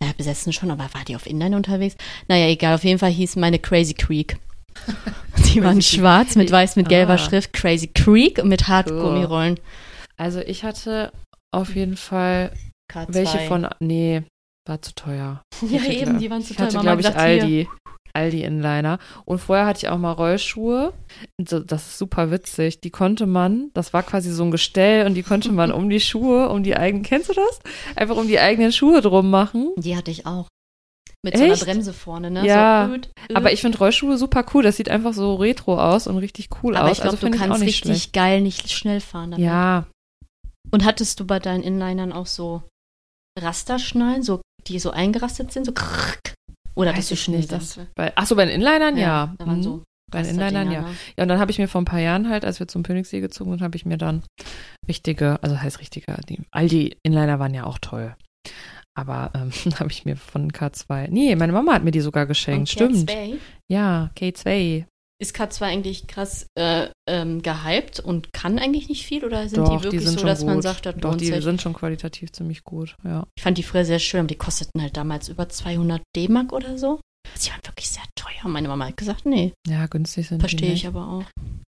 [0.02, 1.96] ja, besessen schon, aber war die auf Inliner unterwegs?
[2.28, 4.38] Naja, egal, auf jeden Fall hieß meine Crazy Creek.
[5.54, 7.18] Die waren schwarz mit weiß mit gelber Ah.
[7.18, 9.60] Schrift, Crazy Creek mit Hartgummirollen.
[10.16, 11.12] Also ich hatte
[11.52, 12.52] auf jeden Fall
[12.92, 13.14] K2.
[13.14, 14.24] welche von, nee,
[14.68, 15.42] war zu teuer.
[15.62, 16.68] Ja, Ich hatte, eben, die waren zu Ich teuer.
[16.68, 17.68] hatte, glaube ich, gesagt, hier.
[18.13, 18.38] Aldi.
[18.43, 19.00] Aldi Inliner.
[19.26, 20.93] Und vorher hatte ich auch mal Rollschuhe.
[21.38, 22.82] Das ist super witzig.
[22.82, 26.00] Die konnte man, das war quasi so ein Gestell und die konnte man um die
[26.00, 27.60] Schuhe, um die eigenen, kennst du das?
[27.95, 29.74] Einfach um die eigenen Schuhe drum machen.
[29.78, 30.48] Die hatte ich auch.
[31.22, 31.65] Mit so einer Echt?
[31.65, 32.45] Bremse vorne, ne?
[32.45, 33.36] Ja, So, öd, öd.
[33.38, 34.63] Aber ich finde Rollschuhe super cool.
[34.63, 36.98] Das sieht einfach so retro aus und richtig cool Aber aus.
[36.98, 38.13] ich glaube, also du kannst nicht richtig schlecht.
[38.13, 39.32] geil nicht schnell fahren.
[39.32, 39.45] Damit.
[39.45, 39.86] Ja,
[40.72, 42.63] Und hattest du bei deinen Inlinern auch so
[43.38, 45.65] Rasterschnallen, so, die so eingerastet sind?
[45.65, 46.36] So krrrk?
[46.80, 49.36] Oder Weiß bist du ich nicht, schnell das- bei, ach so, bei den Inlinern, ja.
[49.39, 49.63] Waren Mhm.
[49.63, 50.82] so Bei den Inlinern, ja.
[51.18, 53.20] Ja, und dann habe ich mir vor ein paar Jahren halt, als wir zum Königssee
[53.20, 54.24] gezogen sind, habe ich mir dann
[54.88, 58.15] richtige, also heißt richtige, die Aldi Inliner waren ja auch toll.
[58.98, 62.60] Aber ähm, habe ich mir von K2, nee, meine Mama hat mir die sogar geschenkt,
[62.62, 63.10] Und stimmt.
[63.12, 63.38] K2?
[63.72, 64.86] Ja, K2.
[65.22, 69.26] Ist K2 eigentlich krass äh, ähm, gehypt und kann eigentlich nicht viel?
[69.26, 70.48] Oder sind Doch, die wirklich sind so, dass gut.
[70.48, 71.44] man sagt, das Doch, die sich?
[71.44, 73.26] sind schon qualitativ ziemlich gut, ja.
[73.36, 76.78] Ich fand die früher sehr schön, aber die kosteten halt damals über 200 D-Mark oder
[76.78, 77.02] so.
[77.36, 78.50] Sie waren wirklich sehr teuer.
[78.50, 80.88] Meine Mama hat gesagt, nee, Ja, günstig sind verstehe die ich nicht.
[80.88, 81.24] aber auch.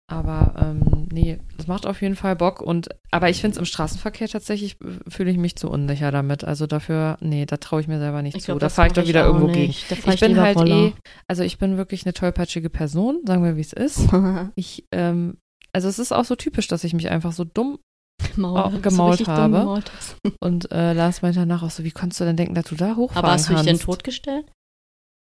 [0.10, 2.62] Aber ähm, nee, das macht auf jeden Fall Bock.
[2.62, 6.46] Und aber ich finde es im Straßenverkehr tatsächlich äh, fühle ich mich zu unsicher damit.
[6.46, 8.46] Also dafür, nee, da traue ich mir selber nicht zu.
[8.46, 9.92] glaub, da fahre ich doch wieder irgendwo nicht.
[9.92, 10.76] Da fahr Ich bin halt Roller.
[10.76, 10.94] eh,
[11.28, 14.08] also ich bin wirklich eine tollpatschige Person, sagen wir, wie es ist.
[14.56, 15.38] Ich, ähm,
[15.74, 17.78] also es ist auch so typisch, dass ich mich einfach so dumm
[18.38, 19.82] Maul, Oh, gemault dumm habe.
[19.98, 20.16] hast.
[20.40, 22.96] und äh, Lars meinte danach auch so, wie konntest du denn denken, dass du da
[22.96, 24.46] hochfahren Aber hast du dich denn totgestellt?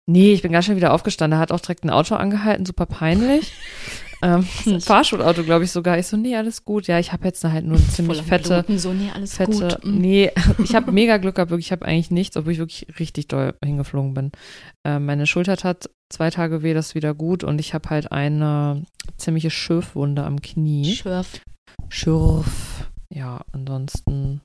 [0.08, 1.36] Nee, ich bin ganz schnell wieder aufgestanden.
[1.36, 3.52] Da hat auch direkt ein Auto angehalten, super peinlich.
[4.22, 5.98] ähm, ein Fahrschulauto, glaube ich sogar.
[5.98, 6.86] Ich so, nee, alles gut.
[6.86, 9.50] Ja, ich habe jetzt halt nur eine ziemlich fette, Bluten, so, nee, alles fette.
[9.52, 9.84] gut.
[9.84, 9.98] Mm.
[9.98, 11.66] Nee, ich habe mega Glück gehabt, wirklich.
[11.66, 14.32] Ich habe eigentlich nichts, obwohl ich wirklich richtig doll hingeflogen bin.
[14.86, 17.44] Ähm, meine Schulter tat zwei Tage weh, das ist wieder gut.
[17.44, 18.84] Und ich habe halt eine
[19.16, 20.94] ziemliche Schürfwunde am Knie.
[20.94, 21.40] Schürf.
[21.88, 22.90] Schürf.
[23.12, 24.40] Ja, ansonsten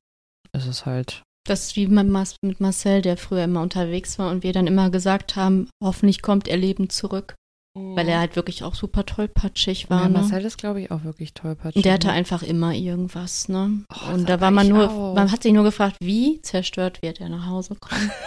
[0.54, 1.24] ist es halt.
[1.48, 5.36] Das ist wie mit Marcel, der früher immer unterwegs war und wir dann immer gesagt
[5.36, 7.34] haben, hoffentlich kommt er lebend zurück.
[7.74, 10.02] Weil er halt wirklich auch super tollpatschig war.
[10.02, 10.20] ja, ne?
[10.20, 11.78] Marcel ist, glaube ich, auch wirklich tollpatschig.
[11.78, 13.86] Und der hatte einfach immer irgendwas, ne?
[13.90, 15.16] Oh, und da war man nur, auch.
[15.16, 18.12] man hat sich nur gefragt, wie zerstört wird er nach Hause kommen.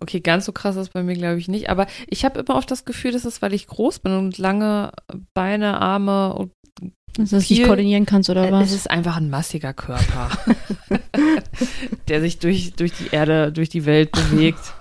[0.00, 1.70] Okay, ganz so krass ist bei mir, glaube ich, nicht.
[1.70, 4.90] Aber ich habe immer oft das Gefühl, dass es, weil ich groß bin und lange
[5.32, 6.50] Beine, Arme und
[7.16, 8.70] Dass du das nicht koordinieren kannst oder äh, was?
[8.70, 10.30] es ist einfach ein massiger Körper,
[12.08, 14.74] der sich durch, durch die Erde, durch die Welt bewegt.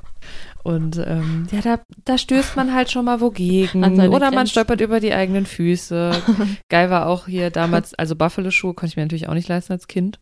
[0.63, 3.83] Und ähm, ja, da, da stößt man halt schon mal wogegen.
[4.09, 6.11] Oder man stolpert über die eigenen Füße.
[6.69, 9.87] Geil war auch hier damals, also Buffalo-Schuhe konnte ich mir natürlich auch nicht leisten als
[9.87, 10.19] Kind.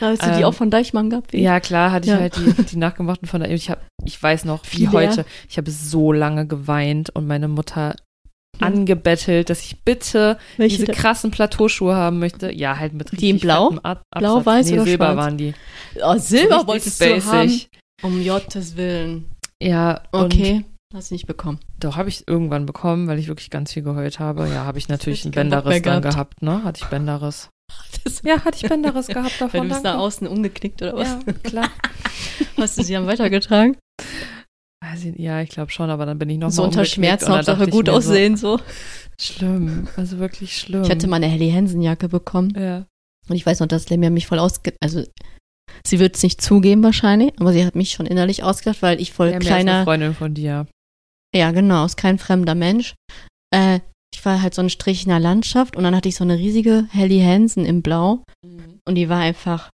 [0.00, 1.34] Hast du die ähm, auch von Deichmann gehabt?
[1.34, 2.20] Ja, klar, hatte ich Ja.
[2.20, 3.50] halt die, die nachgemachten von der.
[3.50, 5.24] Ich habe, ich weiß noch, wie Wie heute.
[5.48, 7.96] Ich habe so lange geweint und meine Mutter
[8.60, 8.66] Ja.
[8.68, 12.52] angebettelt, dass ich bitte Welche diese krassen Plateauschuhe haben möchte.
[12.52, 13.74] Ja, halt mit Die in richtig Blau?
[13.82, 15.16] Ab Blau, weiß nee, oder Silber schwarz?
[15.16, 15.54] waren die.
[16.02, 17.22] Oh, Silber Richtig wolltest basic.
[17.24, 17.60] du haben.
[18.04, 19.26] Um Gottes Willen.
[19.62, 20.64] Ja, Okay.
[20.94, 21.58] Hast du nicht bekommen.
[21.80, 24.46] Doch, habe ich irgendwann bekommen, weil ich wirklich ganz viel geheult habe.
[24.48, 26.14] Ja, habe ich natürlich ein Richtig keinen Bock Bänderriss dann gehabt.
[26.36, 26.64] gehabt, ne?
[26.64, 27.48] Hatte ich Bänderriss.
[28.04, 29.62] Das, Ja, hatte ich Bänderriss gehabt weil davon.
[29.62, 29.96] du bist danke.
[29.96, 31.08] nach außen umgeknickt oder was?
[31.08, 31.70] Ja, klar.
[32.58, 33.76] Hast du sie dann weitergetragen?
[34.94, 37.70] Ich- Ja, ich glaube schon, aber dann bin ich noch so unter Schmerzen, Hauptsache ich
[37.70, 38.58] gut aussehen so.
[38.58, 38.62] So,
[39.18, 40.82] schlimm, also wirklich schlimm.
[40.82, 42.84] Ich hatte mal eine Helly Hansen Jacke bekommen ja.
[43.28, 44.74] und ich weiß noch, dass Lemia mich voll ausge...
[44.82, 45.04] Also
[45.86, 49.12] sie wird es nicht zugeben wahrscheinlich, aber sie hat mich schon innerlich ausgedacht, weil ich
[49.12, 49.84] voll Ja, ist eine kleiner...
[49.84, 50.66] Freundin von dir.
[51.34, 52.94] Ja, genau, ist kein fremder Mensch.
[53.54, 53.80] Äh,
[54.14, 56.38] ich war halt so ein Strich in der Landschaft und dann hatte ich so eine
[56.38, 58.22] riesige Helly Hansen im Blau
[58.86, 59.70] und die war einfach,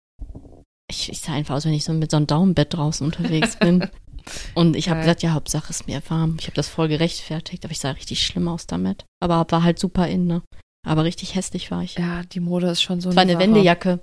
[0.91, 3.89] ich, ich sah einfach aus, wenn ich so mit so einem Daumenbett draußen unterwegs bin.
[4.55, 6.37] und ich habe gesagt, ja, Hauptsache ist mir warm.
[6.39, 9.05] Ich habe das voll gerechtfertigt, aber ich sah richtig schlimm aus damit.
[9.21, 10.43] Aber war halt super in, ne?
[10.87, 11.97] Aber richtig hässlich war ich.
[11.97, 13.43] Ja, die Mode ist schon so das war eine Sache.
[13.45, 14.01] Wendejacke.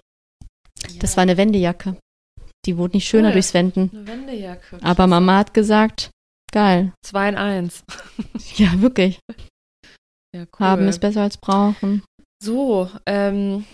[1.00, 1.98] Das war eine Wendejacke.
[2.66, 3.34] Die wurde nicht schöner Cool.
[3.34, 3.90] durchs Wenden.
[3.94, 4.80] Eine Wendejacke.
[4.82, 6.12] Aber Mama hat gesagt,
[6.52, 6.94] geil.
[7.06, 7.84] Zwei in eins.
[8.56, 9.20] Ja, wirklich.
[10.36, 10.66] Ja, cool.
[10.66, 12.04] Haben ist besser als brauchen.
[12.42, 13.66] So, ähm,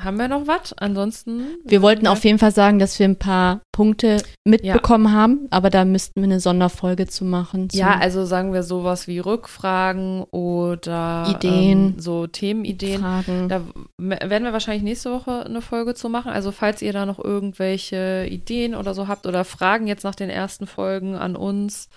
[0.00, 0.72] haben wir noch was?
[0.74, 1.58] Ansonsten.
[1.64, 5.86] Wir wollten auf jeden Fall sagen, dass wir ein paar Punkte mitbekommen haben, aber da
[5.86, 7.70] müssten wir eine Sonderfolge zu machen.
[7.70, 11.94] Zu Ja, also sagen wir sowas wie Rückfragen oder Ideen.
[11.94, 13.00] ähm, so Themenideen.
[13.00, 13.48] Fragen.
[13.48, 13.62] Da
[13.98, 16.30] werden wir wahrscheinlich nächste Woche eine Folge zu machen.
[16.30, 20.28] Also falls ihr da noch irgendwelche Ideen oder so habt oder Fragen jetzt nach den
[20.28, 21.88] ersten Folgen an uns,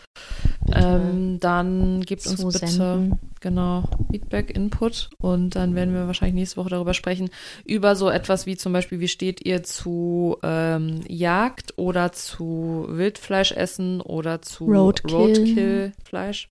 [0.74, 3.20] ähm, dann gebt uns bitte zusenden.
[3.42, 7.30] genau Feedback, Input und dann werden wir wahrscheinlich nächste Woche darüber sprechen
[7.66, 14.02] über so etwas wie zum Beispiel, wie steht ihr zu ähm, Jagd oder zu Wildfleischessen
[14.02, 15.16] oder zu Roadkill.
[15.16, 16.48] Roadkill-Fleisch.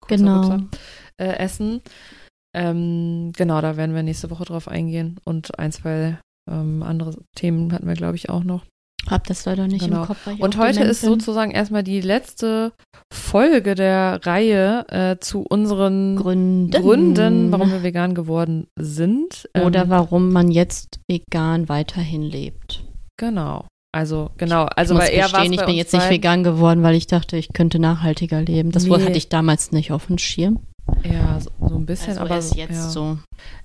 [0.00, 0.58] Kurzer Genau.
[1.20, 1.82] Äh, essen.
[2.54, 5.18] Ähm, genau, da werden wir nächste Woche drauf eingehen.
[5.24, 6.18] Und ein, zwei
[6.50, 8.64] ähm, andere Themen hatten wir, glaube ich, auch noch.
[9.08, 10.00] Hab das leider nicht Genau.
[10.02, 10.26] im Kopf.
[10.38, 11.10] Und heute ist bin.
[11.10, 12.72] sozusagen erstmal die letzte
[13.12, 16.70] Folge der Reihe äh, zu unseren Gründen.
[16.72, 19.48] Gründen, warum wir vegan geworden sind.
[19.54, 22.84] Ähm, Oder warum man jetzt vegan weiterhin lebt.
[23.16, 23.66] Genau.
[23.96, 24.64] Also, genau.
[24.64, 27.36] Also, ich muss weil er war ich bin jetzt nicht vegan geworden, weil ich dachte,
[27.36, 28.70] ich könnte nachhaltiger leben.
[28.70, 28.92] Das Nee.
[28.92, 30.60] hatte ich damals nicht auf dem Schirm.
[31.02, 32.88] Ja, so, so ein bisschen, Also aber erst jetzt ja.
[32.90, 33.18] so.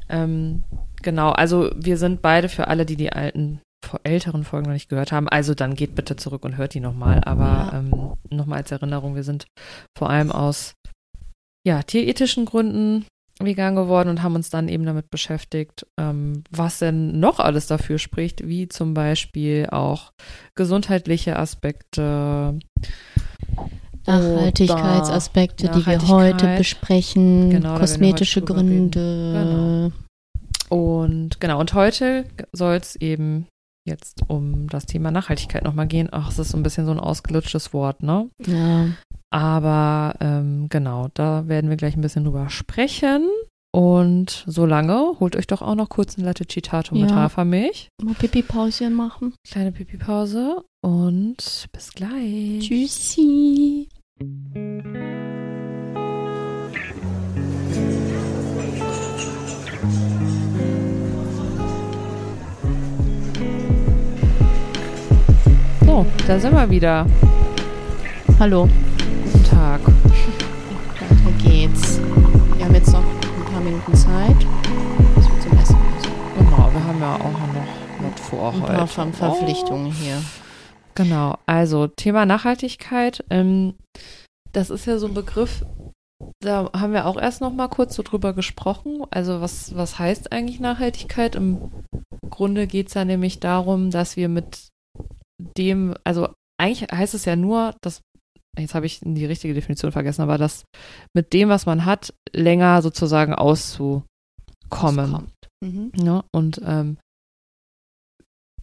[0.09, 0.63] Ähm,
[1.01, 4.89] genau, also wir sind beide für alle, die die alten, vor- älteren Folgen noch nicht
[4.89, 5.27] gehört haben.
[5.29, 7.21] Also dann geht bitte zurück und hört die nochmal.
[7.25, 7.79] Aber Ja.
[7.79, 9.45] ähm, nochmal als Erinnerung, wir sind
[9.97, 10.73] vor allem aus
[11.67, 13.05] ja, tierethischen Gründen
[13.45, 17.97] vegan geworden und haben uns dann eben damit beschäftigt, ähm, was denn noch alles dafür
[17.97, 20.12] spricht, wie zum Beispiel auch
[20.56, 22.60] gesundheitliche Aspekte.
[24.08, 28.54] Nachhaltigkeitsaspekte, die wir heute besprechen, Genau, kosmetische heute.
[28.54, 29.91] Gründe.
[30.69, 33.47] Und genau, und heute soll es eben
[33.86, 36.10] jetzt um das Thema Nachhaltigkeit nochmal gehen.
[36.12, 38.30] Ach, es ist so ein bisschen so ein ausgelutschtes Wort, ne?
[38.45, 38.88] Ja.
[39.31, 43.27] Aber ähm, genau, da werden wir gleich ein bisschen drüber sprechen.
[43.73, 47.15] Und solange holt euch doch auch noch kurz ein Latte Citato mit Ja.
[47.15, 47.87] Hafermilch.
[48.03, 49.33] Mal Pipi-Pauschen machen.
[49.49, 52.59] Kleine Pipi-Pause und bis gleich.
[52.67, 53.87] Tschüssi.
[65.85, 67.05] So, da sind wir wieder.
[68.39, 68.67] Hallo.
[69.23, 69.81] Guten Tag.
[69.86, 71.99] Weiter geht's.
[72.57, 74.38] Wir haben jetzt noch ein paar Minuten Zeit,
[75.15, 76.12] bis wir zum Essen müssen.
[76.38, 78.73] Genau, wir haben ja auch noch was vor Ein heute.
[78.73, 80.21] paar Ver Verpflichtungen hier.
[80.95, 83.23] Genau, also Thema Nachhaltigkeit.
[83.29, 83.75] Ähm,
[84.51, 85.63] das ist ja so ein Begriff,
[86.41, 89.03] da haben wir auch erst noch mal kurz so drüber gesprochen.
[89.12, 91.36] Also was, was heißt eigentlich Nachhaltigkeit?
[91.36, 91.71] Im
[92.29, 94.67] Grunde geht es ja nämlich darum, dass wir mit
[95.57, 96.29] dem, also
[96.60, 98.01] eigentlich heißt es ja nur, dass,
[98.57, 100.65] jetzt habe ich die richtige Definition vergessen, aber das
[101.13, 105.27] mit dem, was man hat, länger sozusagen auszukommen.
[105.63, 105.91] Mhm.
[105.95, 106.23] Ne?
[106.31, 106.97] Und ähm,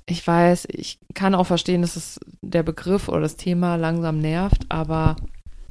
[0.06, 4.66] ich weiß, ich kann auch verstehen, dass es der Begriff oder das Thema langsam nervt,
[4.68, 5.16] aber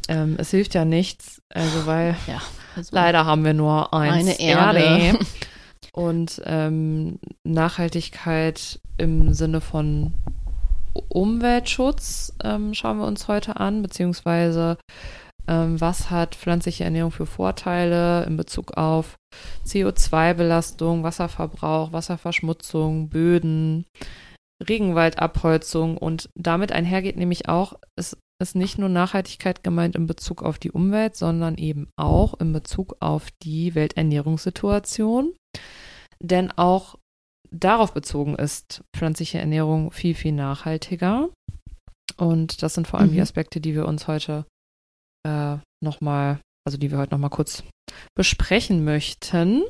[0.07, 2.41] ähm, es hilft ja nichts, also weil Ja.
[2.75, 5.19] Also leider haben wir nur eins Eine Erde.
[5.93, 10.13] Und ähm, Nachhaltigkeit im Sinne von
[11.09, 14.77] Umweltschutz ähm, schauen wir uns heute an, beziehungsweise
[15.47, 19.15] ähm, was hat pflanzliche Ernährung für Vorteile in Bezug auf
[19.65, 23.85] CO2-Belastung, Wasserverbrauch, Wasserverschmutzung, Böden,
[24.67, 30.59] Regenwaldabholzung und damit einhergeht nämlich auch, es ist nicht nur Nachhaltigkeit gemeint in Bezug auf
[30.59, 35.33] die Umwelt, sondern eben auch in Bezug auf die Welternährungssituation.
[36.19, 36.97] Denn auch
[37.51, 41.29] darauf bezogen ist pflanzliche Ernährung viel, viel nachhaltiger.
[42.17, 43.13] Und das sind vor allem Mhm.
[43.13, 44.45] die Aspekte, die wir uns heute
[45.27, 47.63] äh, nochmal, also die wir heute nochmal kurz
[48.15, 49.63] besprechen möchten.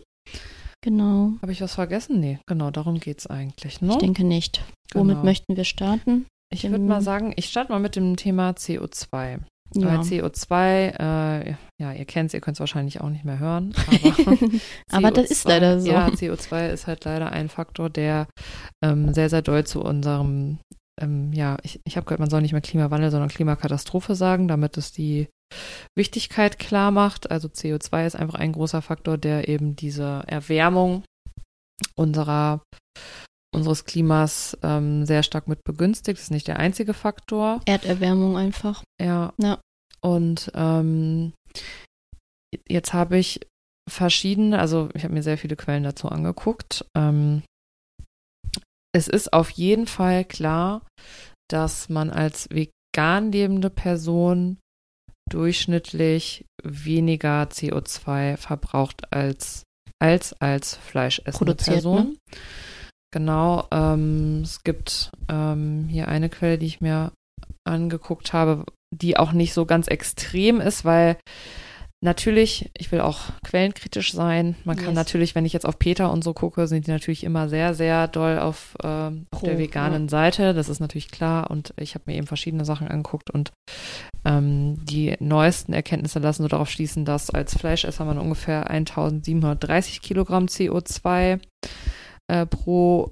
[0.83, 1.33] Genau.
[1.41, 2.19] Habe ich was vergessen?
[2.19, 3.81] Nee, genau, darum geht es eigentlich.
[3.81, 3.91] Ne?
[3.93, 4.63] Ich denke nicht.
[4.93, 5.25] Womit Genau.
[5.25, 6.25] möchten wir starten?
[6.53, 9.39] Ich würde mal sagen, ich starte mal mit dem Thema CO2.
[9.75, 10.55] Weil CO2,
[10.99, 13.73] äh, ja, ihr kennt es, ihr könnt es wahrscheinlich auch nicht mehr hören.
[14.89, 15.91] Aber, Aber das ist leider so.
[15.91, 18.27] Ja, CO2 ist halt leider ein Faktor, der
[18.83, 20.59] ähm, sehr, sehr doll zu unserem,
[21.01, 24.77] ähm, ja, ich, ich habe gehört, man soll nicht mehr Klimawandel, sondern Klimakatastrophe sagen, damit
[24.77, 25.27] es die
[25.95, 27.29] Wichtigkeit klar macht.
[27.29, 31.03] Also CO2 ist einfach ein großer Faktor, der eben diese Erwärmung
[31.95, 32.61] unserer
[33.53, 36.17] unseres Klimas ähm, sehr stark mit begünstigt.
[36.17, 37.61] Das ist nicht der einzige Faktor.
[37.65, 38.83] Erderwärmung einfach.
[39.01, 39.33] Ja.
[39.37, 39.59] Ja.
[40.01, 41.33] Und ähm,
[42.67, 43.39] jetzt habe ich
[43.89, 46.85] verschiedene, also ich habe mir sehr viele Quellen dazu angeguckt.
[46.95, 47.43] Ähm,
[48.93, 50.85] es ist auf jeden Fall klar,
[51.49, 54.57] dass man als vegan lebende Person
[55.29, 59.63] durchschnittlich weniger CO2 verbraucht als
[59.99, 62.11] als als fleischessende Produziert, Person.
[62.11, 62.17] ne?
[63.13, 67.11] Genau, ähm, es gibt ähm, hier eine Quelle, die ich mir
[67.65, 71.17] angeguckt habe, die auch nicht so ganz extrem ist, weil
[72.03, 74.55] natürlich, ich will auch quellenkritisch sein.
[74.65, 74.95] Man kann Yes.
[74.95, 78.07] natürlich, wenn ich jetzt auf Peter und so gucke, sind die natürlich immer sehr, sehr
[78.07, 80.53] doll auf, auf Pro, der veganen Seite.
[80.53, 81.49] Das ist natürlich klar.
[81.49, 83.51] Und ich habe mir eben verschiedene Sachen angeguckt und
[84.25, 90.45] ähm, die neuesten Erkenntnisse lassen so darauf schließen, dass als Fleischesser man ungefähr 1730 Kilogramm
[90.45, 91.39] CO2
[92.27, 93.11] äh, pro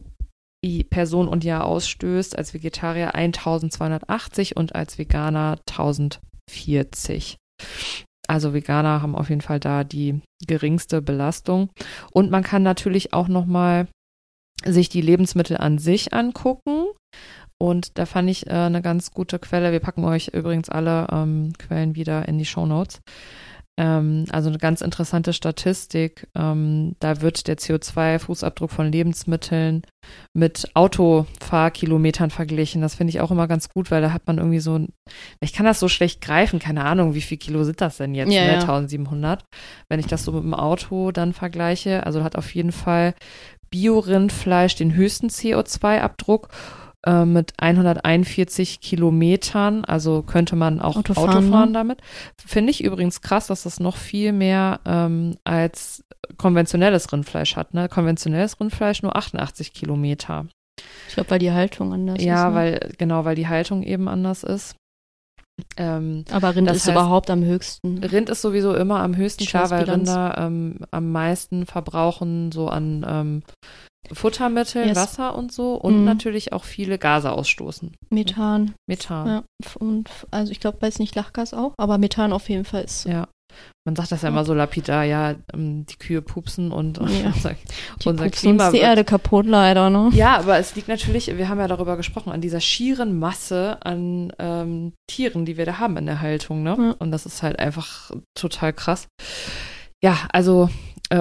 [0.89, 7.38] Person und Jahr ausstößt, als Vegetarier 1280 und als Veganer 1040.
[8.28, 11.69] Also Veganer haben auf jeden Fall da die geringste Belastung.
[12.12, 13.88] Und man kann natürlich auch nochmal
[14.65, 16.86] sich die Lebensmittel an sich angucken.
[17.58, 19.71] Und da fand ich äh, eine ganz gute Quelle.
[19.71, 23.01] Wir packen euch übrigens alle ähm, Quellen wieder in die Show Notes.
[23.78, 26.28] Ähm, also eine ganz interessante Statistik.
[26.34, 29.82] Ähm, da wird der CO2-Fußabdruck von Lebensmitteln
[30.34, 32.82] mit Autofahrkilometern verglichen.
[32.82, 34.90] Das finde ich auch immer ganz gut, weil da hat man irgendwie so ein,
[35.42, 38.32] ich kann das so schlecht greifen, keine Ahnung, wie viel Kilo sind das denn jetzt,
[38.32, 38.54] Ja, ne?
[38.54, 38.60] ja.
[38.60, 39.44] 1700.
[39.90, 43.14] Wenn ich das so mit dem Auto dann vergleiche, also hat auf jeden Fall
[43.72, 46.48] Bio-Rindfleisch den höchsten CO2-Abdruck
[47.06, 51.74] äh, mit 141 Kilometern, also könnte man auch Auto Autofahren, fahren, ne?
[51.74, 52.02] damit.
[52.44, 56.04] Finde ich übrigens krass, dass das noch viel mehr ähm, als
[56.38, 57.74] konventionelles Rindfleisch hat.
[57.74, 57.88] Ne?
[57.89, 60.48] Konventionelles Rindfleisch nur 88 Kilometer.
[61.08, 62.26] Ich glaube, weil die Haltung anders ist.
[62.26, 62.56] ja, ne?
[62.56, 64.76] weil, genau, weil die Haltung eben anders ist.
[65.78, 68.04] Ähm, Aber Rind ist heißt- überhaupt am höchsten.
[68.04, 69.89] Rind ist sowieso immer am höchsten, klar, weil.
[69.89, 73.44] Rinder ähm, am meisten verbrauchen so an ähm,
[74.13, 74.98] Futtermitteln, Yes.
[74.98, 76.06] Wasser und so und Mhm.
[76.06, 77.91] natürlich auch viele Gase ausstoßen.
[78.10, 78.74] Methan.
[78.88, 79.28] Methan.
[79.28, 79.44] Ja.
[79.80, 83.06] Und also ich glaube, weiß nicht Lachgas auch, aber Methan auf jeden Fall ist.
[83.06, 83.28] Ja.
[83.88, 87.04] Man sagt das ja immer so lapidar, ja, ähm, die Kühe pupsen und Ja.
[87.34, 87.52] unser,
[88.02, 90.10] Die unser pupsen Klima uns die Erde kaputt leider, ne?
[90.13, 94.34] Ja, aber es liegt natürlich, wir haben ja darüber gesprochen, an dieser schieren Masse an
[94.39, 96.76] ähm, Tieren, die wir da haben in der Haltung, ne?
[96.78, 96.96] Ja.
[97.00, 99.08] Und das ist halt einfach total krass.
[100.04, 100.70] Ja, also,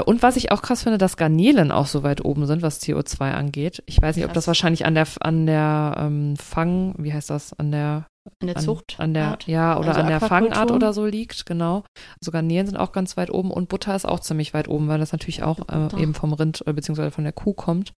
[0.07, 3.33] und was ich auch krass finde, dass Garnelen auch so weit oben sind, was CO2
[3.33, 3.83] angeht.
[3.87, 7.53] Ich weiß nicht, ob das wahrscheinlich an der, an der ähm, Fang, wie heißt das,
[7.53, 8.07] an der
[8.41, 8.97] In der an, Zucht.
[8.99, 9.47] an der Art.
[9.47, 11.85] ja oder Also an der Fangart oder so liegt, genau.
[12.21, 14.99] Also Garnelen sind auch ganz weit oben und Butter ist auch ziemlich weit oben, weil
[14.99, 17.93] das natürlich auch äh, eben vom Rind äh, beziehungsweise von der Kuh kommt.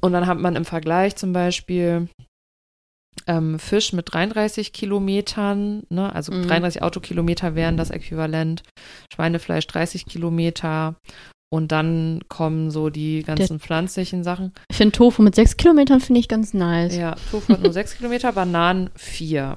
[0.00, 2.08] Und dann hat man im Vergleich zum Beispiel
[3.26, 6.46] ähm, Fisch mit 33 Kilometern, ne, also Mhm.
[6.46, 8.62] 33 Autokilometer wären das Äquivalent,
[9.12, 10.96] Schweinefleisch 30 Kilometer
[11.48, 14.52] und dann kommen so die ganzen pflanzlichen Sachen.
[14.70, 16.96] Ich finde Tofu mit sechs Kilometern finde ich ganz nice.
[16.96, 19.56] Ja, Tofu hat nur 6 Kilometer, Bananen 4.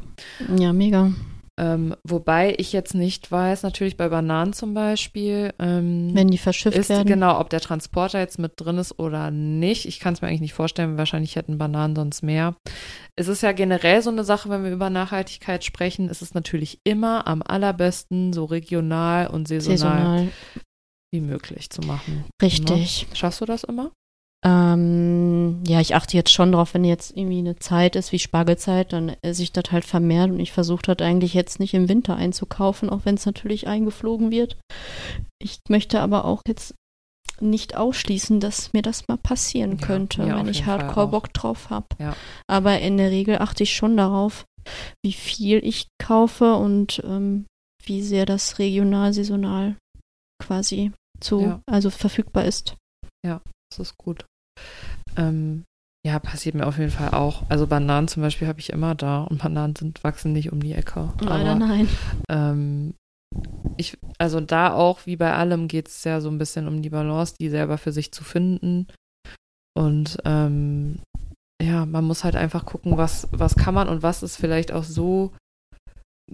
[0.57, 1.11] Ja, mega.
[1.59, 6.77] Ähm, wobei ich jetzt nicht weiß, natürlich bei Bananen zum Beispiel, ähm, Wenn die verschifft
[6.77, 7.05] ist werden.
[7.05, 9.85] genau, ob der Transporter jetzt mit drin ist oder nicht.
[9.85, 12.55] Ich kann es mir eigentlich nicht vorstellen, wahrscheinlich hätten Bananen sonst mehr.
[13.17, 16.79] Es ist ja generell so eine Sache, wenn wir über Nachhaltigkeit sprechen, ist es natürlich
[16.85, 20.27] immer am allerbesten so regional und saisonal, Saisonal.
[21.13, 22.23] wie möglich zu machen.
[22.41, 23.07] Richtig.
[23.13, 23.91] Schaffst du das immer?
[24.45, 28.93] Ähm, ja, ich achte jetzt schon drauf, wenn jetzt irgendwie eine Zeit ist wie Spargelzeit,
[28.93, 32.15] dann esse ich das halt vermehrt und ich versuche das eigentlich jetzt nicht im Winter
[32.15, 34.57] einzukaufen, auch wenn es natürlich eingeflogen wird.
[35.41, 36.73] Ich möchte aber auch jetzt
[37.41, 41.07] nicht ausschließen, dass mir das mal passieren Ja, könnte, wenn ich Hardcore.
[41.07, 41.87] Bock drauf habe.
[41.99, 42.15] Ja.
[42.47, 44.45] Aber in der Regel achte ich schon darauf,
[45.03, 47.45] wie viel ich kaufe und ähm,
[47.83, 49.77] wie sehr das regional, saisonal
[50.43, 51.61] quasi zu, Ja.
[51.65, 52.75] also verfügbar ist.
[53.69, 54.25] Das ist gut.
[55.17, 55.65] Ähm,
[56.05, 57.43] Ja, passiert mir auf jeden Fall auch.
[57.49, 60.73] Also Bananen zum Beispiel habe ich immer da und Bananen sind, wachsen nicht um die
[60.73, 61.13] Ecke.
[61.19, 61.89] Leider Aber, nein.
[62.29, 62.93] Ähm,
[63.77, 66.89] ich, also da auch, wie bei allem, geht es ja so ein bisschen um die
[66.89, 68.87] Balance, die selber für sich zu finden.
[69.77, 70.99] Und ähm,
[71.61, 74.83] ja, man muss halt einfach gucken, was, was kann man und was ist vielleicht auch
[74.85, 75.33] so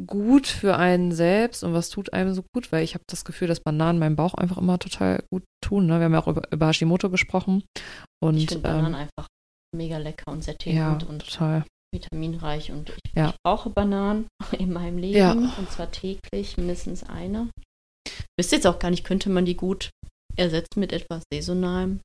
[0.07, 3.47] gut für einen selbst und was tut einem so gut, weil ich habe das Gefühl,
[3.47, 5.85] dass Bananen meinem Bauch einfach immer total gut tun.
[5.87, 5.99] Ne?
[5.99, 7.63] Wir haben ja auch über, über Hashimoto gesprochen.
[8.23, 9.27] Und, ich finde ähm, Bananen einfach
[9.75, 11.65] mega lecker und sättigend ja, und total.
[11.93, 12.71] vitaminreich.
[12.71, 13.29] Und ich, Ja.
[13.29, 14.27] ich brauche Bananen
[14.57, 15.17] in meinem Leben.
[15.17, 15.31] Ja.
[15.31, 17.49] Und zwar täglich mindestens eine.
[18.37, 19.89] Wisst jetzt auch gar nicht, könnte man die gut
[20.35, 22.01] ersetzen mit etwas Saisonalem?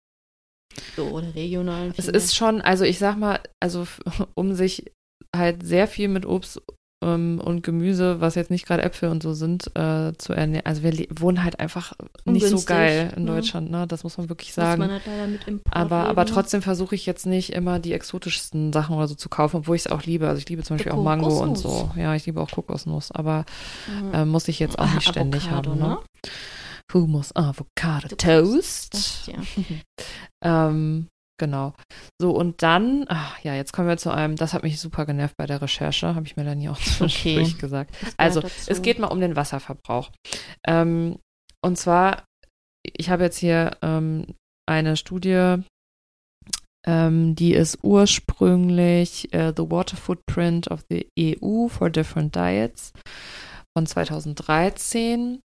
[0.94, 1.92] So, oder regionalen?
[1.96, 3.86] Es ist schon, also ich sag mal, also
[4.34, 4.92] um sich
[5.34, 6.60] halt sehr viel mit Obst
[7.02, 10.66] ähm, und Gemüse, was jetzt nicht gerade Äpfel und so sind, äh, zu ernähren.
[10.66, 11.92] Also wir wohnen halt einfach
[12.24, 13.32] nicht so geil in ne?
[13.32, 13.86] Deutschland, ne?
[13.86, 14.80] Das muss man wirklich Muss sagen.
[14.82, 16.34] man halt leider mit Import Aber, aber leben.
[16.34, 19.86] trotzdem versuche ich jetzt nicht immer die exotischsten Sachen oder so zu kaufen, obwohl ich
[19.86, 20.28] es auch liebe.
[20.28, 21.90] Also ich liebe zum Beispiel auch Mango und so.
[21.96, 23.44] Ja, ich liebe auch Kokosnuss, aber
[24.12, 24.22] Ja.
[24.22, 25.78] äh, muss ich jetzt auch nicht ständig Avocado, haben.
[25.80, 25.98] Ne?
[26.92, 28.94] Hummus, Avocado, Toast.
[28.94, 29.34] Das, ja.
[30.42, 31.06] Ähm,
[31.40, 31.72] genau.
[32.20, 35.34] So, und dann, ach, ja, jetzt kommen wir zu einem, das hat mich super genervt
[35.36, 37.90] bei der Recherche, habe ich mir dann hier auch zwischendurch gesagt.
[37.92, 38.70] Das gehört Also, dazu.
[38.70, 40.10] es geht mal um den Wasserverbrauch.
[40.64, 41.18] Ähm,
[41.64, 42.22] und zwar,
[42.84, 44.26] ich habe jetzt hier ähm,
[44.68, 45.56] eine Studie,
[46.86, 52.92] ähm, die ist ursprünglich äh, The Water Footprint of the EU for Different Diets
[53.76, 55.40] von 2013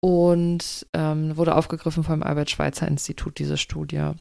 [0.00, 4.12] und ähm, wurde aufgegriffen vom Albert-Schweitzer-Institut, diese Studie.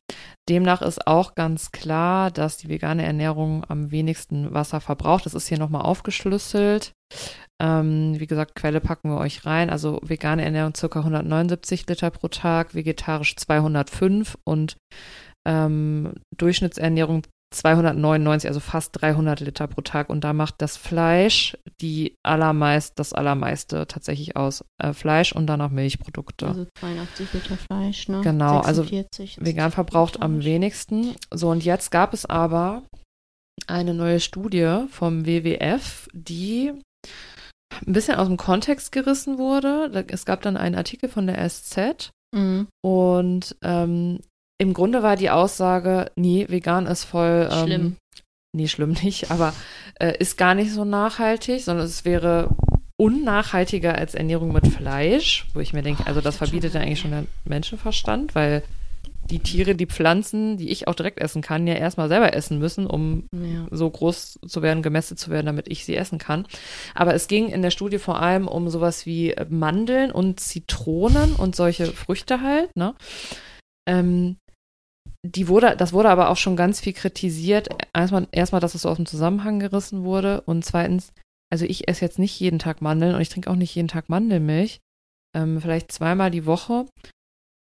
[0.50, 5.26] Demnach ist auch ganz klar, dass die vegane Ernährung am wenigsten Wasser verbraucht.
[5.26, 6.94] Das ist hier nochmal aufgeschlüsselt.
[7.62, 9.70] Ähm, wie gesagt, Quelle packen wir euch rein.
[9.70, 11.00] Also vegane Ernährung ca.
[11.00, 14.78] 179 Liter pro Tag, vegetarisch 205 und
[15.48, 17.24] ähm, Durchschnittsernährung
[17.54, 20.10] 299, also fast 300 Liter pro Tag.
[20.10, 24.64] Und da macht das Fleisch die allermeist, das allermeiste tatsächlich aus.
[24.82, 26.48] Äh, Fleisch und dann auch Milchprodukte.
[26.48, 28.22] Also 82 Liter Fleisch, ne?
[28.22, 31.16] Genau, also 46 ist Vegan verbraucht am wenigsten.
[31.34, 32.84] So, und jetzt gab es aber
[33.68, 36.74] eine neue Studie vom WWF, die
[37.86, 40.06] ein bisschen aus dem Kontext gerissen wurde.
[40.10, 42.68] Es gab dann einen Artikel von der SZ Mhm.
[42.84, 44.20] und ähm,
[44.60, 47.96] im Grunde war die Aussage, nee, vegan ist voll ähm, Schlimm.
[48.56, 49.54] Nee, schlimm nicht, aber
[50.00, 52.50] äh, ist gar nicht so nachhaltig, sondern es wäre
[53.00, 57.12] unnachhaltiger als Ernährung mit Fleisch, wo ich mir denke, also das verbietet ja eigentlich schon
[57.12, 58.64] der Menschenverstand, weil
[59.30, 62.88] die Tiere, die Pflanzen, die ich auch direkt essen kann, ja erstmal selber essen müssen,
[62.88, 63.68] um Ja.
[63.70, 66.48] so groß zu werden, gemästet zu werden, damit ich sie essen kann.
[66.96, 71.56] Aber es ging in der Studie vor allem um sowas wie Mandeln und Zitronen und
[71.56, 72.96] solche Früchte halt, ne?
[73.86, 74.38] Ähm,
[75.24, 77.70] die wurde, das wurde aber auch schon ganz viel kritisiert.
[77.94, 81.12] Erstmal, erstmal, dass es so aus dem Zusammenhang gerissen wurde und zweitens,
[81.52, 84.10] also ich esse jetzt nicht jeden Tag Mandeln und ich trinke auch nicht jeden Tag
[84.10, 84.80] Mandelmilch.
[85.36, 86.86] Ähm, vielleicht zweimal die Woche.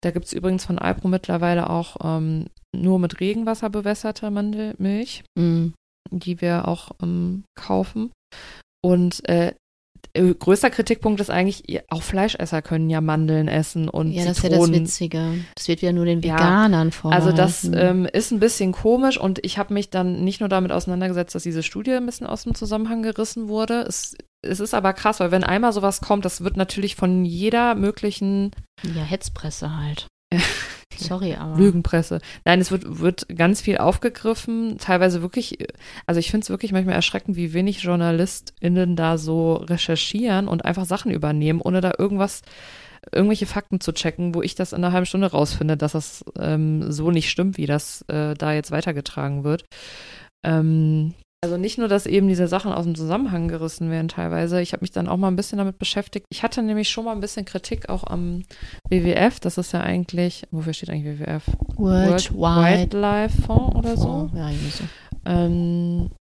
[0.02, 5.74] Da gibt es übrigens von Alpro mittlerweile auch ähm, nur mit Regenwasser bewässerte Mandelmilch Mhm.
[6.12, 8.12] die wir auch ähm, kaufen.
[8.84, 9.54] Und äh,
[10.16, 14.50] größter Kritikpunkt ist eigentlich, auch Fleischesser können ja Mandeln essen und Ja, das ist ja
[14.50, 14.82] das Zitronen.
[14.84, 15.34] Witzige.
[15.56, 17.28] Das wird ja nur den Ja, Veganern vorgehalten.
[17.28, 20.72] also das ähm, ist ein bisschen komisch und ich habe mich dann nicht nur damit
[20.72, 23.82] auseinandergesetzt, dass diese Studie ein bisschen aus dem Zusammenhang gerissen wurde.
[23.82, 27.74] Es, es ist aber krass, weil wenn einmal sowas kommt, das wird natürlich von jeder
[27.74, 28.52] möglichen
[28.84, 30.08] ja, Hetzpresse halt.
[31.00, 31.58] Sorry, aber.
[31.58, 32.20] Lügenpresse.
[32.46, 35.58] Nein, es wird, wird ganz viel aufgegriffen, teilweise wirklich,
[36.06, 40.86] also ich finde es wirklich manchmal erschreckend, wie wenig JournalistInnen da so recherchieren und einfach
[40.86, 42.42] Sachen übernehmen, ohne da irgendwas,
[43.12, 46.92] irgendwelche Fakten zu checken, wo ich das in einer halben Stunde rausfinde, dass das ähm,
[46.92, 49.66] so nicht stimmt, wie das äh, da jetzt weitergetragen wird.
[50.46, 51.14] Ähm,
[51.44, 54.62] also nicht nur, dass eben diese Sachen aus dem Zusammenhang gerissen werden teilweise.
[54.62, 56.26] Ich habe mich dann auch mal ein bisschen damit beschäftigt.
[56.30, 58.44] Ich hatte nämlich schon mal ein bisschen Kritik auch am
[58.90, 59.42] WWF.
[59.42, 61.44] Das ist ja eigentlich, wofür steht eigentlich WWF?
[61.76, 64.32] World Wide Wildlife Fonds oder so.
[64.34, 64.84] Ja, irgendwie so.
[65.26, 66.12] Ähm,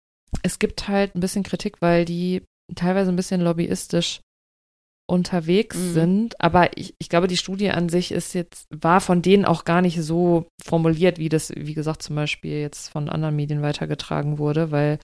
[0.42, 2.42] es gibt halt ein bisschen Kritik, weil die
[2.74, 4.20] teilweise ein bisschen lobbyistisch
[5.08, 5.92] unterwegs Mhm.
[5.92, 6.40] sind.
[6.40, 9.82] Aber ich, ich glaube, die Studie an sich ist jetzt, war von denen auch gar
[9.82, 14.70] nicht so formuliert, wie das, wie gesagt, zum Beispiel jetzt von anderen Medien weitergetragen wurde,
[14.70, 14.98] weil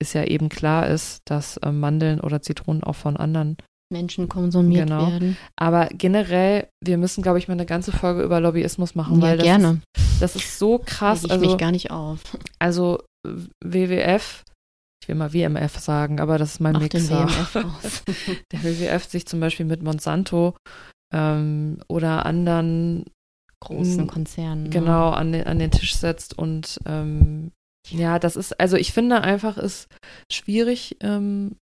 [0.00, 3.56] es ja eben klar ist, dass äh, Mandeln oder Zitronen auch von anderen
[3.92, 5.10] Menschen konsumiert Genau.
[5.10, 5.36] werden.
[5.56, 9.36] aber generell, wir müssen, glaube ich, mal eine ganze Folge über Lobbyismus machen, Ja, weil
[9.36, 9.80] das, gerne.
[9.96, 11.24] Ist, das ist so krass.
[11.24, 12.20] Ich Also, mich gar nicht auf.
[12.60, 13.00] also
[13.64, 14.44] WWF,
[15.02, 17.26] ich will mal WMF sagen, aber das ist mein Mach Mixer.
[18.52, 20.54] Der WWF sich zum Beispiel mit Monsanto
[21.12, 23.04] ähm, oder anderen
[23.62, 24.64] Großen Konzernen.
[24.64, 24.70] ne?
[24.70, 27.50] genau an den, an den Tisch setzt und ähm,
[27.90, 29.88] Ja, das ist, also ich finde einfach, ist
[30.30, 31.56] schwierig, ähm,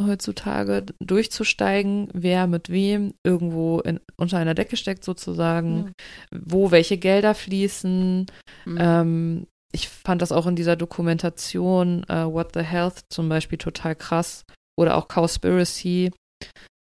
[0.00, 5.92] heutzutage durchzusteigen, wer mit wem irgendwo in, unter einer Decke steckt sozusagen, mhm.
[6.34, 8.26] wo welche Gelder fließen.
[8.64, 8.78] Mhm.
[8.80, 13.96] Ähm, ich fand das auch in dieser Dokumentation uh, What the Health zum Beispiel total
[13.96, 14.44] krass
[14.78, 16.10] oder auch Cowspiracy.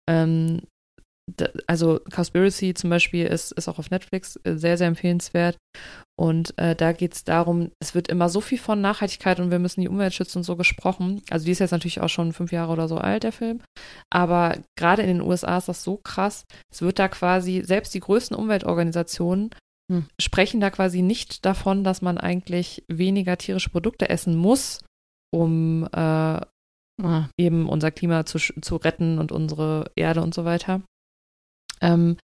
[0.09, 0.63] Ähm,
[1.67, 5.59] also Cowspiracy zum Beispiel ist, ist auch auf Netflix äh, sehr, sehr empfehlenswert.
[6.19, 9.61] Und äh, da geht es darum, es wird immer so viel von Nachhaltigkeit und wir
[9.61, 11.23] müssen die Umwelt schützen und so gesprochen.
[11.31, 13.61] Also die ist jetzt natürlich auch schon fünf Jahre oder so alt, der Film.
[14.11, 16.45] Aber gerade in den USA ist das so krass.
[16.73, 19.51] Es wird da quasi, selbst die größten Umweltorganisationen
[19.93, 20.07] hm.
[20.21, 24.83] sprechen da quasi nicht davon, dass man eigentlich weniger tierische Produkte essen muss,
[25.31, 27.29] um äh, ah.
[27.39, 30.83] eben unser Klima zu, zu retten und unsere Erde und so weiter
[31.81, 32.17] ähm,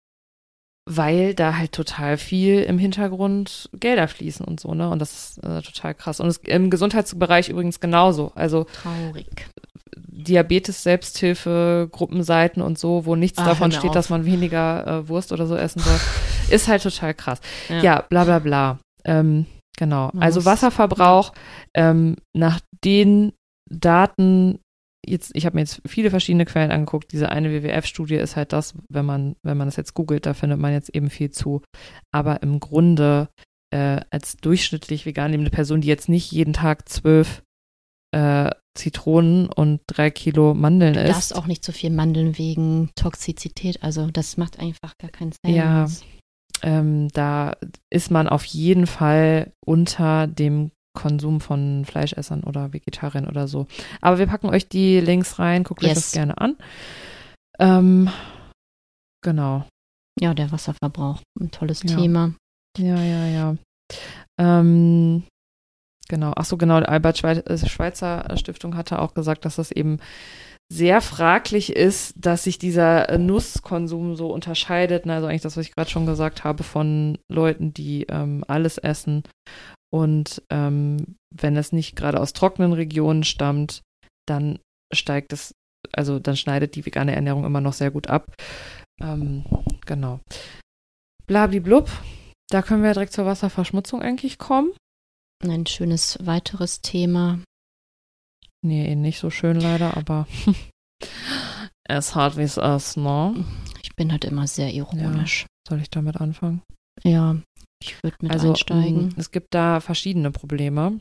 [0.86, 4.90] weil da halt total viel im Hintergrund Gelder fließen und so, ne?
[4.90, 6.20] Und das ist äh, total krass.
[6.20, 8.32] Und es, im Gesundheitsbereich übrigens genauso.
[8.36, 9.48] Also traurig.
[9.96, 13.96] Diabetes, Selbsthilfe, Gruppenseiten und so, wo nichts ah, davon steht, auf.
[13.96, 16.00] dass man weniger äh, Wurst oder so essen soll,
[16.50, 17.40] ist halt total krass.
[17.70, 18.80] Ja, ja bla bla bla.
[19.06, 19.46] Ähm,
[19.78, 20.12] genau.
[20.20, 21.34] Also Wasserverbrauch
[21.74, 23.34] ähm, nach den
[23.70, 24.60] Daten
[25.06, 27.12] jetzt, ich habe mir jetzt viele verschiedene Quellen angeguckt.
[27.12, 30.60] Diese eine WWF-Studie ist halt das, wenn man, wenn man das jetzt googelt, da findet
[30.60, 31.62] man jetzt eben viel zu.
[32.12, 33.30] Aber im Grunde
[33.74, 37.44] äh, als durchschnittlich vegan lebende Person, die jetzt nicht jeden Tag zwölf
[38.14, 41.08] äh, Zitronen und drei Kilo Mandeln isst.
[41.08, 43.84] Du darfst auch nicht so viel Mandeln wegen Toxizität.
[43.84, 45.56] Also das macht einfach gar keinen Sinn.
[45.56, 45.88] Ja,
[46.62, 47.56] ähm, da
[47.92, 53.68] ist man auf jeden Fall unter dem Konsum von Fleischessern oder Vegetariern oder so.
[54.02, 55.90] Aber wir packen euch die Links rein, guckt yes.
[55.90, 56.56] euch das gerne an.
[57.60, 58.10] Ähm,
[59.24, 59.66] genau.
[60.20, 61.96] Ja, der Wasserverbrauch, ein tolles ja.
[61.96, 62.34] Thema.
[62.78, 63.56] Ja, ja, ja.
[64.40, 65.24] Ähm,
[66.08, 66.34] genau.
[66.36, 66.80] Ach so, genau.
[66.80, 70.00] Die Albert äh, Schweitzer Stiftung hatte auch gesagt, dass das eben
[70.74, 75.08] sehr fraglich ist, dass sich dieser Nusskonsum so unterscheidet.
[75.08, 79.24] Also eigentlich das, was ich gerade schon gesagt habe, von Leuten, die ähm, alles essen
[79.94, 83.84] und ähm, wenn es nicht gerade aus trockenen Regionen stammt,
[84.28, 84.58] dann
[84.92, 85.54] steigt es,
[85.92, 88.34] also dann schneidet die vegane Ernährung immer noch sehr gut ab.
[89.00, 89.46] Ähm,
[89.86, 90.20] genau.
[91.28, 91.92] Blablablub.
[92.50, 94.72] Da können wir direkt zur Wasserverschmutzung eigentlich kommen.
[95.44, 97.38] Ein schönes weiteres Thema.
[98.64, 100.26] Nee, eh nicht so schön leider, aber
[101.84, 103.46] es hart wie es ist, ne?
[103.84, 105.42] Ich bin halt immer sehr ironisch.
[105.42, 105.48] Ja.
[105.70, 106.62] Soll ich damit anfangen?
[107.04, 107.38] Ja,
[107.82, 109.08] ich würde mit also, einsteigen.
[109.10, 111.00] Mm, es gibt da verschiedene Probleme.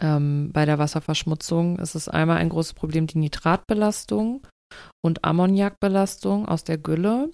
[0.00, 4.44] Ähm, bei der Wasserverschmutzung ist es einmal ein großes Problem die Nitratbelastung
[5.04, 7.30] und Ammoniakbelastung aus der Gülle,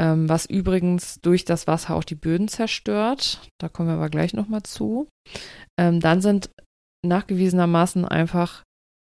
[0.00, 3.46] ähm, was übrigens durch das Wasser auch die Böden zerstört.
[3.60, 5.08] Da kommen wir aber gleich nochmal zu.
[5.78, 6.50] Ähm, dann sind
[7.04, 8.62] nachgewiesenermaßen einfach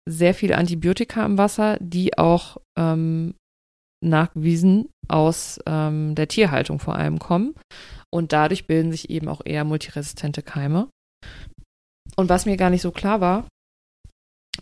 [0.10, 3.36] sehr viele Antibiotika im Wasser, die auch ähm,
[4.04, 7.54] nachgewiesen aus ähm, der Tierhaltung vor allem kommen.
[8.14, 10.90] Und dadurch bilden sich eben auch eher multiresistente Keime.
[12.16, 13.48] Und was mir gar nicht so klar war,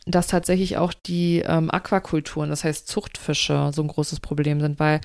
[0.06, 5.02] dass tatsächlich auch die ähm, Aquakulturen, das heißt Zuchtfische, so ein großes Problem sind, weil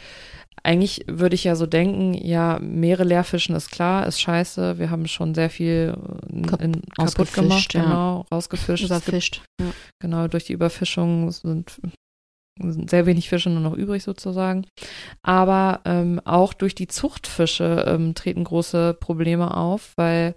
[0.65, 5.07] eigentlich würde ich ja so denken, ja, Meere leerfischen ist klar, ist scheiße, wir haben
[5.07, 5.95] schon sehr viel
[6.31, 7.83] in, in kaputt gemacht, ja.
[7.83, 8.87] genau, rausgefischt.
[8.87, 9.43] Überfischt.
[9.59, 9.75] Gibt, ja.
[10.01, 11.81] Genau, durch die Überfischung sind
[12.61, 14.67] sehr wenig Fische nur noch übrig sozusagen.
[15.23, 20.37] Aber ähm, auch durch die Zuchtfische ähm, treten große Probleme auf, weil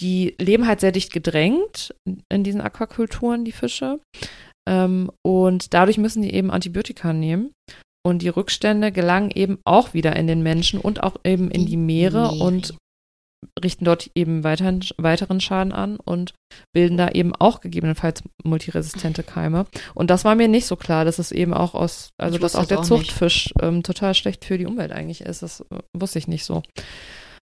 [0.00, 1.94] die leben halt sehr dicht gedrängt
[2.28, 4.00] in diesen Aquakulturen, die Fische.
[4.68, 7.52] Ähm, und dadurch müssen die eben Antibiotika nehmen.
[8.04, 11.76] Und die Rückstände gelangen eben auch wieder in den Menschen und auch eben in die
[11.76, 12.30] Meere.
[12.32, 12.74] Und
[13.62, 16.34] richten dort eben weiteren, weiteren Schaden an und
[16.72, 19.66] bilden da eben auch gegebenenfalls multiresistente Keime.
[19.94, 22.66] Und das war mir nicht so klar, dass es eben auch aus, also dass auch
[22.66, 25.42] der auch Zuchtfisch ähm, total schlecht für die Umwelt eigentlich ist.
[25.42, 26.62] Das äh, wusste ich nicht so.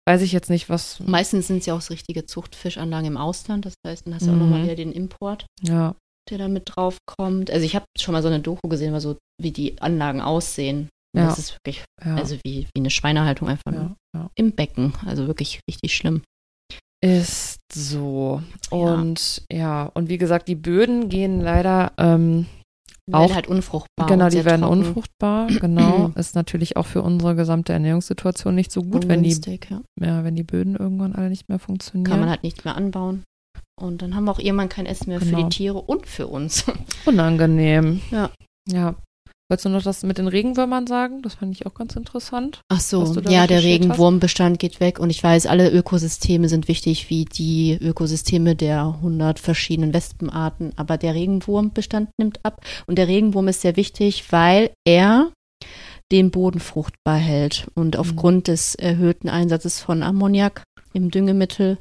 [0.08, 1.00] Weiß ich jetzt nicht, was.
[1.00, 3.66] Meistens sind es ja auch richtige Zuchtfischanlagen im Ausland.
[3.66, 4.36] Das heißt, dann hast du mhm.
[4.36, 5.46] auch nochmal wieder den Import.
[5.62, 5.96] Ja.
[6.28, 7.50] Der da mit drauf kommt.
[7.50, 10.88] Also ich habe schon mal so eine Doku gesehen, mal so, wie die Anlagen aussehen.
[11.16, 11.26] Ja.
[11.26, 12.16] Das ist wirklich, ja.
[12.16, 14.30] also wie, wie eine Schweinehaltung einfach ja, ja.
[14.34, 14.92] im Becken.
[15.06, 16.22] Also wirklich richtig schlimm.
[17.02, 18.42] Ist so.
[18.70, 22.46] Und ja, und wie gesagt, die Böden gehen leider ähm,
[23.12, 24.08] auch halt unfruchtbar.
[24.08, 24.80] Genau, die werden trocken.
[24.80, 25.46] unfruchtbar.
[25.46, 29.38] Genau, ist natürlich auch für unsere gesamte Ernährungssituation nicht so gut, wenn die,
[29.70, 29.82] ja.
[30.00, 30.24] ja.
[30.24, 32.10] wenn die Böden irgendwann alle nicht mehr funktionieren.
[32.10, 33.24] Kann man halt nicht mehr anbauen.
[33.78, 35.30] Und dann haben wir auch irgendwann kein Essen mehr genau.
[35.30, 35.48] für die genau.
[35.50, 36.64] Tiere und für uns.
[37.06, 38.00] Unangenehm.
[38.10, 38.30] Ja.
[38.68, 38.94] Ja.
[39.48, 41.22] Wolltest du noch das mit den Regenwürmern sagen?
[41.22, 42.62] Das fand ich auch ganz interessant.
[42.68, 43.62] Ach so, ja, der.
[43.62, 49.38] Regenwurmbestand geht weg und ich weiß, alle Ökosysteme sind wichtig, wie die Ökosysteme der 100
[49.38, 55.30] verschiedenen Wespenarten, aber der Regenwurmbestand nimmt ab und der Regenwurm ist sehr wichtig, weil er
[56.10, 61.78] den Boden fruchtbar hält und aufgrund des erhöhten Einsatzes von Ammoniak im Düngemittel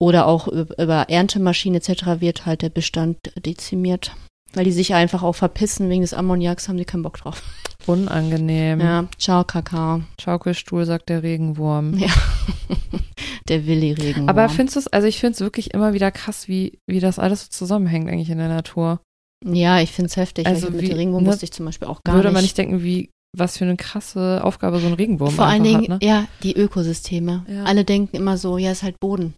[0.00, 2.20] oder auch über, Erntemaschinen etc.
[2.20, 4.12] wird halt der Bestand dezimiert.
[4.52, 7.42] Weil die sich einfach auch verpissen wegen des Ammoniaks, haben sie keinen Bock drauf.
[7.86, 8.80] Unangenehm.
[8.80, 10.02] Ja, ciao, Kakao.
[10.20, 11.98] Schaukelstuhl, sagt der Regenwurm.
[11.98, 12.08] Ja.
[13.48, 14.28] Der Willi-Regenwurm.
[14.30, 17.18] Aber findest du es, also ich finde es wirklich immer wieder krass, wie, wie das
[17.18, 19.00] alles so zusammenhängt eigentlich in der Natur.
[19.44, 20.46] ja, ich finde es heftig.
[20.46, 22.34] Also Also mit wie- dem Regenwurm ne, wusste ich zum Beispiel auch gar Würde nicht.
[22.34, 25.82] man nicht denken, wie, was für eine krasse Aufgabe so ein Regenwurm Vor allen Dingen,
[25.82, 25.98] hat, ne?
[26.02, 27.44] ja, die Ökosysteme.
[27.46, 27.64] Ja.
[27.64, 29.34] Alle denken immer so, ja, ist halt Boden.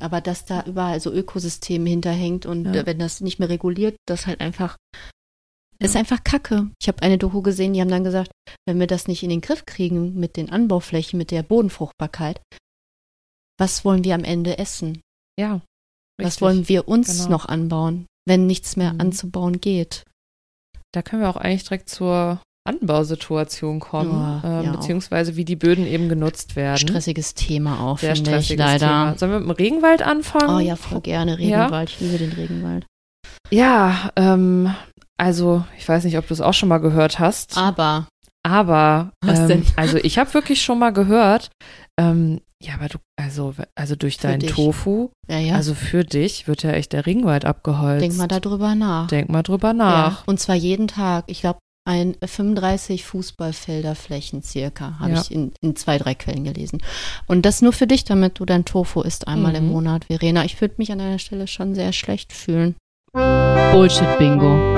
[0.00, 2.82] Aber dass da überall so Ökosysteme hinterhängt und Ja.
[2.82, 5.86] äh, wenn das nicht mehr reguliert, das halt einfach, Ja.
[5.86, 6.70] ist einfach Kacke.
[6.80, 8.30] Ich habe eine Doku gesehen, die haben dann gesagt,
[8.66, 12.40] wenn wir das nicht in den Griff kriegen mit den Anbauflächen, mit der Bodenfruchtbarkeit,
[13.58, 15.00] was wollen wir am Ende essen?
[15.38, 15.60] Ja.
[16.18, 16.40] Was richtig.
[16.42, 17.30] wollen wir uns Genau.
[17.30, 19.00] noch anbauen, wenn nichts mehr Mhm.
[19.00, 20.04] anzubauen geht?
[20.92, 24.72] Da können wir auch eigentlich direkt zur Anbausituation kommen, Ja, ähm, ja.
[24.72, 26.78] beziehungsweise wie die Böden eben genutzt werden.
[26.78, 28.86] Stressiges Thema auch, Sehr finde ich stressiges leider.
[28.86, 29.18] Thema.
[29.18, 30.56] Sollen wir mit dem Regenwald anfangen?
[30.56, 31.90] Oh ja, voll gerne Regenwald.
[31.90, 32.86] Ich liebe den Regenwald.
[33.50, 34.74] Ja, ähm,
[35.18, 38.06] also ich weiß nicht, ob du es auch schon mal gehört hast, Aber
[38.44, 39.66] aber Was ähm, denn?
[39.76, 41.50] also ich habe wirklich schon mal gehört,
[41.98, 44.50] ähm, ja, aber du, also, also durch Für deinen dich.
[44.52, 48.02] Tofu, ja, ja, also für dich wird ja echt der Regenwald abgeholzt.
[48.02, 49.08] denk mal darüber nach.
[49.08, 49.74] Denk mal drüber Ja.
[49.74, 50.26] nach.
[50.26, 51.24] Und zwar jeden Tag.
[51.26, 55.20] Ich glaube, ein 35 Fußballfelder Flächen circa, habe Ja.
[55.20, 56.80] ich in, in zwei, drei Quellen gelesen.
[57.26, 59.72] Und das nur für dich, damit du dein Tofu isst einmal im Mhm.
[59.72, 60.44] Monat, Verena.
[60.44, 62.76] Ich würde mich an deiner Stelle schon sehr schlecht fühlen.
[63.12, 64.74] Bullshit-Bingo.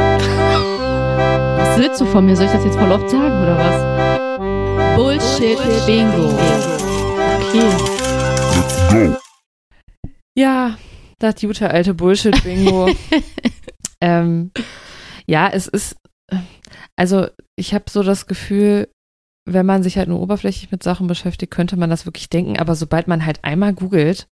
[1.58, 2.36] Was willst du von mir?
[2.36, 4.96] Soll ich das jetzt voll oft sagen, oder was?
[4.96, 6.34] Bullshit-Bingo.
[8.88, 9.14] Okay.
[10.36, 10.76] Ja,
[11.18, 12.90] das gute alte Bullshit-Bingo.
[14.00, 14.50] ähm,
[15.26, 15.96] ja, es ist,
[16.96, 18.88] also ich habe so das Gefühl,
[19.48, 22.74] wenn man sich halt nur oberflächlich mit Sachen beschäftigt, könnte man das wirklich denken, aber
[22.74, 24.26] sobald man halt einmal googelt,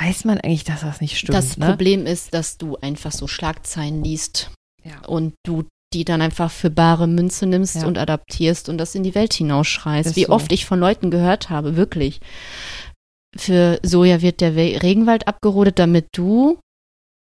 [0.00, 1.36] weiß man eigentlich, dass das nicht stimmt.
[1.36, 1.66] Das ne?
[1.66, 4.50] Problem ist, dass du einfach so Schlagzeilen liest
[4.84, 5.00] Ja.
[5.06, 5.64] und du
[5.94, 7.86] die dann einfach für bare Münze nimmst Ja.
[7.86, 10.10] und adaptierst und das in die Welt hinausschreist.
[10.10, 10.32] Ist Wie so.
[10.32, 12.20] oft ich von Leuten gehört habe, wirklich.
[13.36, 16.58] Für Soja wird der Regenwald abgerodet, damit du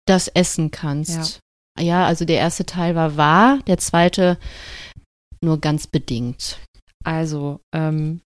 [0.06, 1.34] das essen kannst.
[1.34, 1.40] Ja.
[2.06, 4.38] Also der erste Teil war wahr, der zweite
[5.40, 6.58] nur ganz bedingt.
[7.04, 8.20] Also, ähm,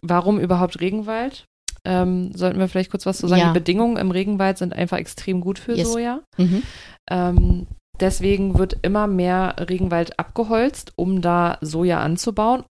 [0.00, 1.44] warum überhaupt Regenwald?
[1.84, 3.40] Ähm, sollten wir vielleicht kurz was zu sagen?
[3.40, 3.48] Ja.
[3.52, 5.90] Die Bedingungen im Regenwald sind einfach extrem gut für Yes.
[5.92, 6.20] Soja.
[6.36, 6.62] Mhm.
[7.10, 7.66] Ähm,
[7.98, 12.64] deswegen wird immer mehr Regenwald abgeholzt, um da Soja anzubauen,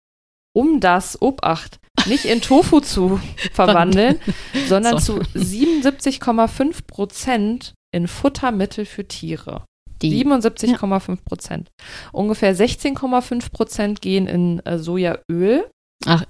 [0.53, 3.19] um das, Obacht, nicht in Tofu zu
[3.53, 4.19] verwandeln,
[4.67, 5.19] sondern So.
[5.19, 9.63] zu 77,5 Prozent in Futtermittel für Tiere.
[10.01, 11.69] Die, 77,5 Prozent.
[12.11, 15.65] Ungefähr 16,5 Prozent gehen in äh, Sojaöl.
[16.05, 16.23] Ach,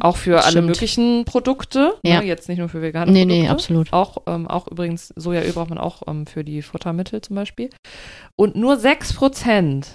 [0.00, 0.68] Auch für alle stimmt.
[0.68, 1.94] möglichen Produkte.
[2.04, 2.20] Ja.
[2.20, 3.42] Ne, jetzt nicht nur für vegane nee, Produkte.
[3.42, 3.92] nee, absolut.
[3.92, 7.70] Auch, ähm, auch übrigens, Sojaöl braucht man auch ähm, für die Futtermittel zum Beispiel.
[8.36, 9.88] Und nur 6 Prozent,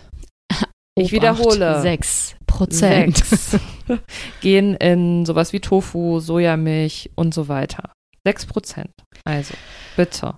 [0.96, 3.18] ich Obacht, wiederhole, Sechs Prozent.
[3.18, 3.60] sechs
[4.42, 7.92] gehen in sowas wie Tofu, Sojamilch und so weiter.
[8.26, 8.92] 6 Prozent.
[9.24, 9.54] Also,
[9.96, 10.36] bitte.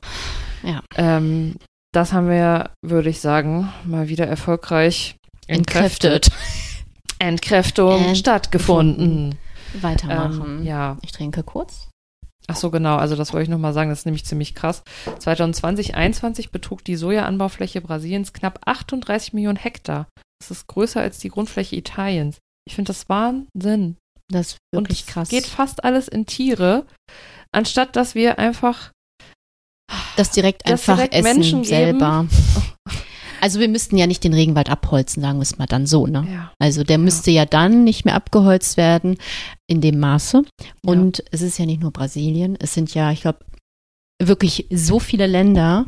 [0.63, 0.81] Ja.
[0.97, 1.55] Ähm,
[1.91, 5.15] das haben wir, würde ich sagen, mal wieder erfolgreich
[5.47, 6.29] entkräftet.
[7.19, 9.35] Entkräftung Ent- stattgefunden.
[9.81, 10.59] Weitermachen.
[10.59, 11.89] Ähm, ja, Ich trinke kurz.
[12.47, 12.95] Ach so, genau.
[12.97, 13.89] Also das wollte ich nochmal sagen.
[13.91, 14.81] Das ist nämlich ziemlich krass.
[15.19, 20.07] 2020, 2021 betrug die Sojaanbaufläche Brasiliens knapp 38 Millionen Hektar.
[20.39, 22.37] Das ist größer als die Grundfläche Italiens.
[22.65, 23.97] Ich finde das Wahnsinn.
[24.31, 25.29] Das ist Und wirklich es krass.
[25.29, 26.85] geht fast alles in Tiere,
[27.51, 28.91] anstatt dass wir einfach
[30.17, 31.65] das direkt das einfach direkt essen Menschen geben.
[31.65, 32.25] selber.
[33.41, 36.27] Also wir müssten ja nicht den Regenwald abholzen, sagen wir es mal dann so, ne?
[36.29, 39.15] ja, Also der müsste ja dann nicht mehr abgeholzt werden
[39.65, 40.43] in dem Maße.
[40.85, 43.39] Und es ist ja nicht nur Brasilien, es sind ja, ich glaube,
[44.21, 45.85] wirklich so viele Länder,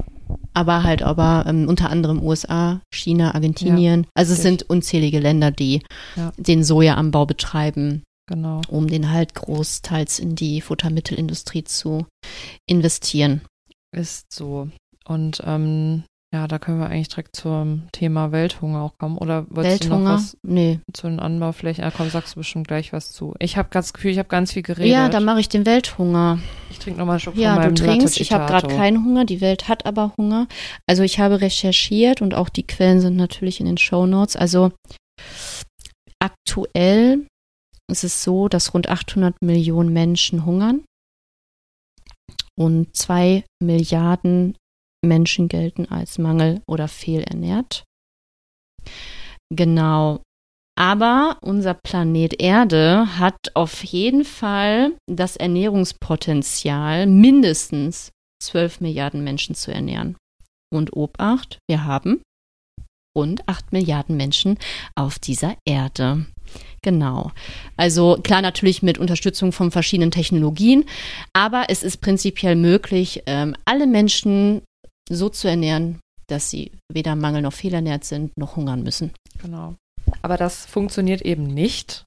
[0.54, 4.08] aber halt aber ähm, unter anderem USA, China, Argentinien.
[4.16, 5.82] also es sind unzählige Länder, die
[6.16, 6.32] Ja.
[6.38, 8.62] den Sojaanbau betreiben, genau.
[8.70, 12.06] um den halt großteils in die Futtermittelindustrie zu
[12.66, 13.41] investieren.
[13.96, 14.70] Ist so.
[15.06, 19.18] Und ähm, Ja, da können wir eigentlich direkt zum Thema Welthunger auch kommen.
[19.18, 19.98] Oder wolltest Welthunger?
[19.98, 20.80] du noch was Nee.
[20.94, 21.84] zu den Anbauflächen?
[21.84, 23.34] Ah, komm, sagst du bestimmt gleich was zu.
[23.39, 24.89] Ich habe ganz Gefühl, ich habe ganz viel geredet.
[24.92, 26.39] Ja, dann mache ich den Welthunger.
[26.70, 28.22] ich trinke nochmal einen Schluck Ja, von du meinem trinkst.
[28.22, 29.26] Ich habe gerade keinen Hunger.
[29.26, 30.48] Die Welt hat aber Hunger.
[30.88, 34.38] Also ich habe recherchiert und auch die Quellen sind natürlich in den Show Notes.
[34.38, 34.72] Also
[36.20, 37.28] aktuell
[37.92, 40.82] ist es so, dass rund 800 Millionen Menschen hungern
[42.58, 44.58] und zwei Milliarden
[45.04, 47.84] Menschen gelten als mangel- oder fehlernährt.
[49.54, 50.22] Genau.
[50.78, 59.72] Aber unser Planet Erde hat auf jeden Fall das Ernährungspotenzial, mindestens 12 Milliarden Menschen zu
[59.72, 60.16] ernähren.
[60.74, 62.22] Und Obacht, wir haben
[63.18, 64.57] rund 8 Milliarden Menschen
[64.95, 66.26] auf dieser Erde.
[66.82, 67.32] Genau.
[67.78, 70.86] Also klar natürlich mit Unterstützung von verschiedenen Technologien,
[71.34, 74.62] aber es ist prinzipiell möglich, ähm, alle Menschen
[75.09, 79.12] so zu ernähren, dass sie weder mangel- noch fehlernährt sind, noch hungern müssen.
[79.41, 79.76] Genau.
[80.22, 82.05] Aber das funktioniert eben nicht,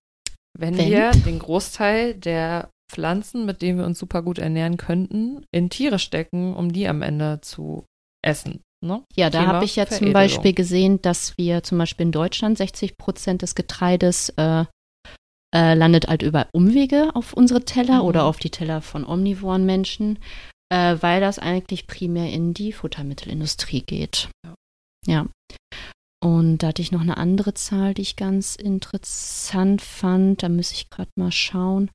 [0.58, 0.90] wenn, Wenn?
[0.90, 5.98] wir den Großteil der Pflanzen, mit denen wir uns super gut ernähren könnten, in Tiere
[5.98, 7.84] stecken, um die am Ende zu
[8.22, 8.60] essen.
[8.84, 9.02] Ne?
[9.16, 10.12] Ja, da habe ich ja zum.
[10.12, 14.64] Beispiel gesehen, dass wir zum Beispiel in Deutschland 60 Prozent des Getreides äh,
[15.54, 18.08] äh, landet halt über Umwege auf unsere Teller Mhm.
[18.08, 20.18] oder auf die Teller von omnivoren Menschen,
[20.68, 24.28] äh, weil das eigentlich primär in die Futtermittelindustrie geht.
[24.44, 24.54] Ja.
[25.06, 25.26] ja.
[26.22, 30.42] Und da hatte ich noch eine andere Zahl, die ich ganz interessant fand.
[30.42, 31.90] Da muss ich gerade mal schauen.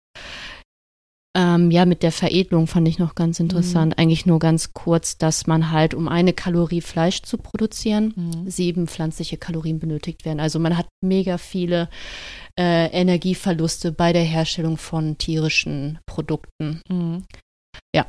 [1.38, 4.00] Ähm, ja, mit der Veredelung fand ich noch ganz interessant.
[4.00, 8.50] Eigentlich nur ganz kurz, dass man halt, um eine Kalorie Fleisch zu produzieren, Mhm.
[8.50, 10.40] sieben pflanzliche Kalorien benötigt werden.
[10.40, 11.88] Also man hat mega viele
[12.60, 16.82] äh, Energieverluste bei der Herstellung von tierischen Produkten.
[16.90, 17.24] Mhm.
[17.96, 18.08] Ja.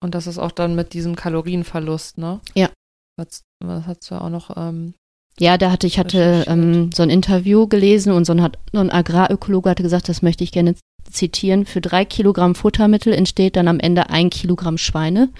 [0.00, 2.40] Und das ist auch dann mit diesem Kalorienverlust, ne?
[2.54, 2.70] Ja.
[3.18, 4.94] Was, was hast du ja auch noch, ähm,
[5.40, 8.78] Ja, da hatte ich hatte ähm, so ein Interview gelesen und so ein, hat, so
[8.78, 10.76] ein Agrarökologe hatte gesagt, das möchte ich gerne
[11.10, 11.66] zitieren.
[11.66, 15.30] Für drei Kilogramm Futtermittel entsteht dann am Ende ein Kilogramm Schweine,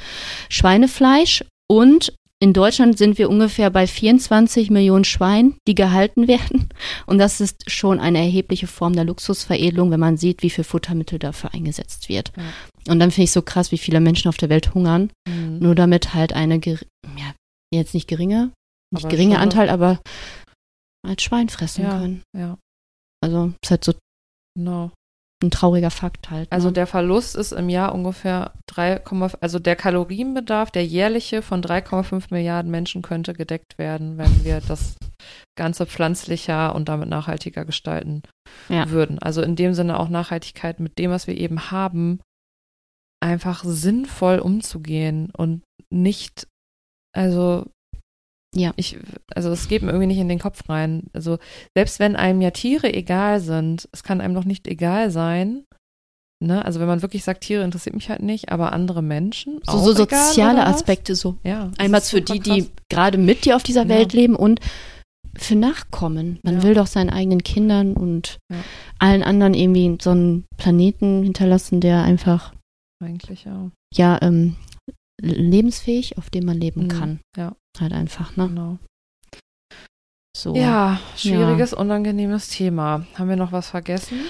[0.48, 6.68] Schweinefleisch und in Deutschland sind wir ungefähr bei 24 Millionen Schweinen, die gehalten werden.
[7.06, 11.18] Und das ist schon eine erhebliche Form der Luxusveredelung, wenn man sieht, wie viel Futtermittel
[11.18, 12.32] dafür eingesetzt wird.
[12.36, 12.92] Ja.
[12.92, 15.60] Und dann finde ich so krass, wie viele Menschen auf der Welt hungern, mhm.
[15.60, 17.34] nur damit halt eine, ja,
[17.72, 18.52] jetzt nicht geringe,
[18.92, 19.98] nicht Aber geringe schon Anteil, aber
[21.06, 21.98] als Schwein fressen Ja.
[21.98, 22.22] können.
[22.36, 22.58] ja,
[23.24, 23.94] Also ist halt so
[24.54, 24.90] genau.
[25.46, 26.50] Ein trauriger Fakt halt.
[26.52, 26.74] Also ne?
[26.74, 29.02] der Verlust ist im Jahr ungefähr 3,
[29.40, 34.96] also der Kalorienbedarf, der jährliche von 3,5 Milliarden Menschen könnte gedeckt werden, wenn wir das
[35.56, 38.22] Ganze pflanzlicher und damit nachhaltiger gestalten
[38.68, 38.90] Ja.
[38.90, 39.18] würden.
[39.18, 42.20] Also in dem Sinne auch Nachhaltigkeit mit dem, was wir eben haben,
[43.22, 46.46] einfach sinnvoll umzugehen und nicht,
[47.14, 47.66] also
[48.56, 48.72] Ja.
[48.76, 48.96] ich,
[49.34, 51.04] also es geht mir irgendwie nicht in den Kopf rein.
[51.12, 51.38] Also
[51.76, 55.64] selbst wenn einem ja Tiere egal sind, es kann einem doch nicht egal sein.
[56.42, 56.64] Ne?
[56.64, 59.60] Also wenn man wirklich sagt, Tiere interessiert mich halt nicht, aber andere Menschen.
[59.64, 60.66] so, auch so egal, soziale?
[60.66, 61.36] Aspekte so.
[61.44, 61.70] Ja.
[61.78, 62.70] Einmal für die, die krass.
[62.90, 63.88] gerade mit dir auf dieser Ja.
[63.88, 64.60] Welt leben und
[65.38, 66.38] für Nachkommen.
[66.42, 66.62] Man Ja.
[66.62, 68.56] will doch seinen eigenen Kindern und Ja.
[68.98, 72.54] allen anderen irgendwie so einen Planeten hinterlassen, der einfach
[73.02, 73.70] Eigentlich, ja.
[73.94, 74.56] ja ähm,
[75.22, 76.88] lebensfähig, auf dem man leben Mhm.
[76.88, 77.20] kann.
[77.36, 77.54] Ja.
[77.80, 78.48] Halt einfach, ne?
[78.48, 78.78] Genau.
[80.36, 80.54] So.
[80.54, 83.06] Ja, schwieriges, unangenehmes Thema.
[83.14, 84.20] Haben wir noch was vergessen?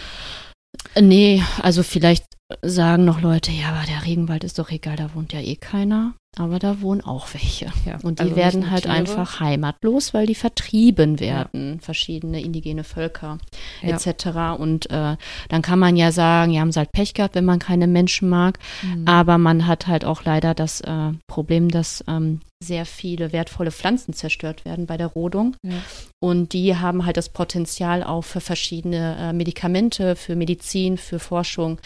[0.95, 2.25] Äh, Nee, also vielleicht
[2.63, 6.15] sagen noch Leute, ja, aber der Regenwald ist doch egal, da wohnt ja eh keiner.
[6.39, 7.73] Aber da wohnen auch welche.
[7.87, 7.99] Ja.
[8.03, 8.95] Und die also werden halt Tiere.
[8.95, 13.39] einfach heimatlos, weil die vertrieben werden, verschiedene indigene Völker
[13.83, 13.97] Ja.
[13.97, 14.61] etc.
[14.61, 15.17] Und äh,
[15.49, 18.29] dann kann man ja sagen, ja, haben sie halt Pech gehabt, wenn man keine Menschen
[18.29, 18.59] mag.
[18.83, 19.09] Mhm.
[19.09, 24.13] Aber man hat halt auch leider das äh, Problem, dass ähm, sehr viele wertvolle Pflanzen
[24.13, 25.57] zerstört werden bei der Rodung.
[25.63, 25.77] Ja.
[26.21, 31.79] Und die haben halt das Potenzial auch für verschiedene äh, Medikamente, für Medizin, für Forschung,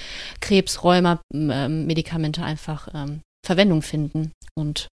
[0.51, 4.33] Krebs, Rheuma, m- ähm, Medikamente einfach ähm, Verwendung finden.
[4.59, 4.89] Und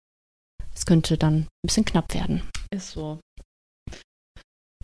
[0.75, 2.41] es könnte dann ein bisschen knapp werden.
[2.73, 3.19] Ist so.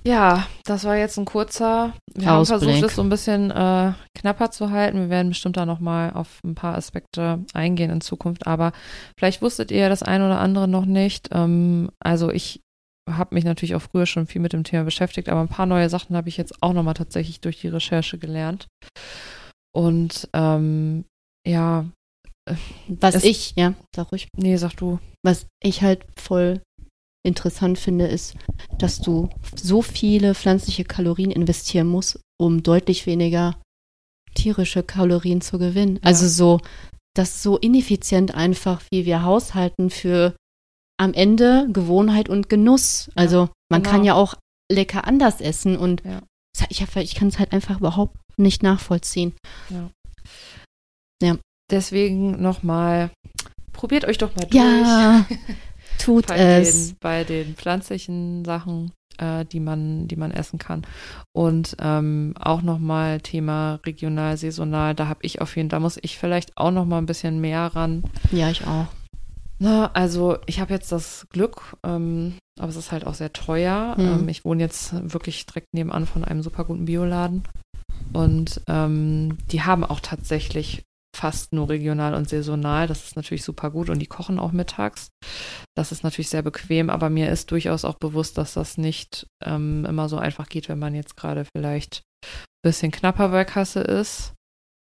[0.07, 1.93] Ja, das war jetzt ein kurzer.
[2.15, 2.61] Wir Ausblick.
[2.61, 4.97] haben versucht, es so ein bisschen äh, knapper zu halten.
[4.97, 8.47] Wir werden bestimmt da nochmal auf ein paar Aspekte eingehen in Zukunft.
[8.47, 8.71] Aber
[9.19, 11.27] vielleicht wusstet ihr das eine oder andere noch nicht.
[11.33, 12.61] Ähm, also ich
[13.09, 15.89] habe mich natürlich auch früher schon viel mit dem Thema beschäftigt, aber ein paar neue
[15.89, 18.67] Sachen habe ich jetzt auch nochmal tatsächlich durch die Recherche gelernt.
[19.73, 21.05] Und ähm,
[21.47, 21.85] ja,
[22.87, 24.99] Was Es- ich, ja, sag ruhig, nee, sag du.
[25.23, 26.61] was ich halt voll
[27.25, 28.35] interessant finde, ist,
[28.79, 33.55] dass du so viele pflanzliche Kalorien investieren musst, um deutlich weniger
[34.33, 35.97] tierische Kalorien zu gewinnen.
[35.97, 36.01] Ja.
[36.03, 36.59] Also so,
[37.15, 40.35] das ist so ineffizient einfach, wie wir haushalten für
[40.99, 43.11] am Ende Gewohnheit und Genuss.
[43.15, 43.91] Also man genau.
[43.95, 44.35] kann ja auch
[44.71, 46.21] lecker anders essen und Ja.
[46.69, 49.33] Ich, ich kann es halt einfach überhaupt nicht nachvollziehen.
[51.71, 53.11] Deswegen nochmal,
[53.71, 54.53] probiert euch doch mal durch.
[54.53, 55.25] Ja,
[55.97, 56.89] tut bei es.
[56.89, 60.85] Den, bei den pflanzlichen Sachen, äh, die man, die man essen kann.
[61.31, 65.97] Und ähm, auch nochmal Thema regional, saisonal, da habe ich auf jeden Fall, da muss
[66.01, 68.03] ich vielleicht auch nochmal ein bisschen mehr ran.
[68.31, 68.87] Ja, ich auch.
[69.61, 73.95] Na, also ich habe jetzt das Glück, ähm, aber es ist halt auch sehr teuer.
[73.95, 74.21] Mhm.
[74.21, 77.43] Ähm, ich wohne jetzt wirklich direkt nebenan von einem super guten Bioladen.
[78.11, 80.81] Und ähm, die haben auch tatsächlich
[81.15, 82.87] fast nur regional und saisonal.
[82.87, 85.09] Das ist natürlich super gut und die kochen auch mittags.
[85.77, 89.85] Das ist natürlich sehr bequem, aber mir ist durchaus auch bewusst, dass das nicht ähm,
[89.85, 94.33] immer so einfach geht, wenn man jetzt gerade vielleicht ein bisschen knapper bei Kasse ist.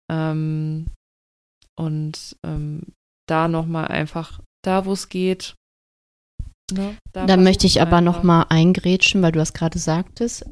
[0.10, 0.88] Ähm,
[1.78, 2.84] und ähm,
[3.28, 5.56] da nochmal einfach, da wo es geht.
[6.72, 8.16] Ne, Da versuchen möchte ich aber einfach.
[8.16, 10.46] noch mal eingrätschen, weil du das gerade sagtest.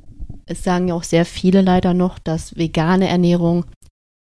[0.46, 3.66] Es sagen ja auch sehr viele leider noch, dass vegane Ernährung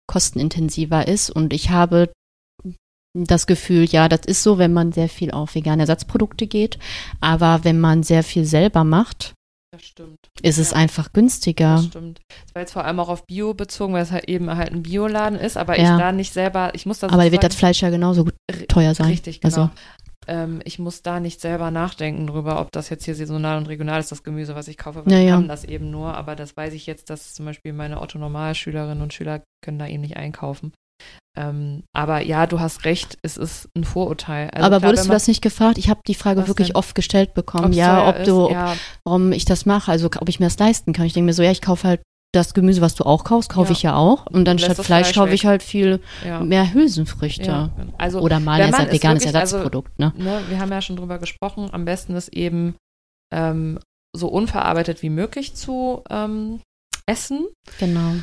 [0.06, 1.30] kostenintensiver ist.
[1.30, 2.10] Und ich habe
[3.16, 6.78] das Gefühl, ja, das ist so, wenn man sehr viel auf vegane Ersatzprodukte geht.
[7.20, 9.34] Aber wenn man sehr viel selber macht,
[9.76, 10.18] Das stimmt.
[10.42, 10.76] ist es Ja.
[10.76, 11.76] einfach günstiger.
[11.76, 12.20] Das stimmt.
[12.46, 14.82] Das war jetzt vor allem auch auf Bio bezogen, weil es halt eben halt ein
[14.82, 15.94] Bioladen ist, aber Ja.
[15.94, 18.34] ich da nicht selber, ich muss das Aber wird das Fleisch ja genauso gut
[18.68, 19.06] teuer sein.
[19.08, 19.54] Richtig, genau.
[19.54, 19.70] Also,
[20.26, 24.00] ähm, ich muss da nicht selber nachdenken drüber, ob das jetzt hier saisonal und regional
[24.00, 25.34] ist, das Gemüse, was ich kaufe, weil Ja, ich ja.
[25.34, 29.12] kann das eben nur, aber das weiß ich jetzt, dass zum Beispiel meine Otto-Normalschülerinnen und
[29.12, 30.72] Schüler können da eben nicht einkaufen.
[31.36, 34.50] Ähm, aber ja, du hast recht, es ist ein Vorurteil.
[34.50, 35.78] Also aber klar, wurdest du das nicht gefragt?
[35.78, 36.76] Ich habe die Frage wirklich denn?
[36.76, 37.66] oft gestellt bekommen.
[37.66, 38.52] ob's ja, ob du, ist?
[38.52, 41.06] ja, warum ich das mache, also ob ich mir das leisten kann.
[41.06, 42.02] Ich denke mir so, ja, ich kaufe halt
[42.32, 43.72] das Gemüse, was du auch kaufst, kaufe Ja.
[43.72, 44.26] ich ja auch.
[44.26, 47.44] Und dann statt Fleisch Fleisch kaufe ich halt viel ja, mehr Hülsenfrüchte.
[47.46, 47.70] ja.
[47.98, 50.12] Also Oder mal es veganes wirklich- also- Ersatzprodukt, ne?
[50.16, 52.76] ne, wir haben ja schon drüber gesprochen, am besten ist eben
[53.32, 53.78] ähm,
[54.16, 56.60] so unverarbeitet wie möglich zu ähm,
[57.06, 57.46] essen.
[57.78, 58.14] Genau.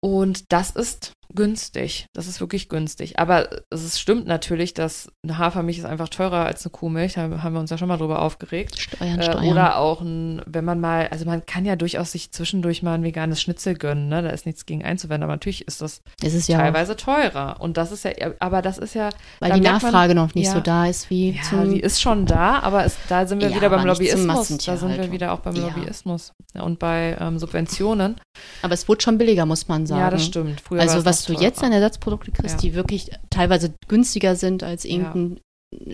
[0.00, 2.06] Und das ist günstig.
[2.12, 3.18] Das ist wirklich günstig.
[3.18, 7.14] Aber es stimmt natürlich, dass eine Hafermilch ist einfach teurer als eine Kuhmilch.
[7.14, 8.78] Da haben wir uns ja schon mal drüber aufgeregt.
[8.78, 9.46] Steuern, Äh, Steuern.
[9.48, 13.02] oder auch ein, wenn man mal, also man kann ja durchaus sich zwischendurch mal ein
[13.02, 14.22] veganes Schnitzel gönnen, ne?
[14.22, 17.56] Da ist nichts gegen einzuwenden, aber natürlich ist das ist ja teilweise teurer.
[17.60, 20.46] Und das ist ja, aber das ist ja, weil die merkt man- Nachfrage noch nicht
[20.46, 20.52] ja.
[20.54, 23.50] so da ist wie ja, zum, die ist schon da, aber es, da sind wir
[23.50, 24.08] Ja, wieder beim Lobbyismus.
[24.16, 25.12] Da sind wir Massentierhaltung.
[25.12, 25.62] wieder auch beim Ja.
[25.68, 28.16] Lobbyismus ja, und bei ähm, Subventionen.
[28.62, 30.00] aber es wurde schon billiger, muss man sagen.
[30.00, 30.60] Ja, das stimmt.
[30.60, 32.60] Früher war Also es was noch du jetzt an Ersatzprodukte kriegst, Ja.
[32.60, 35.40] die wirklich teilweise günstiger sind als irgendein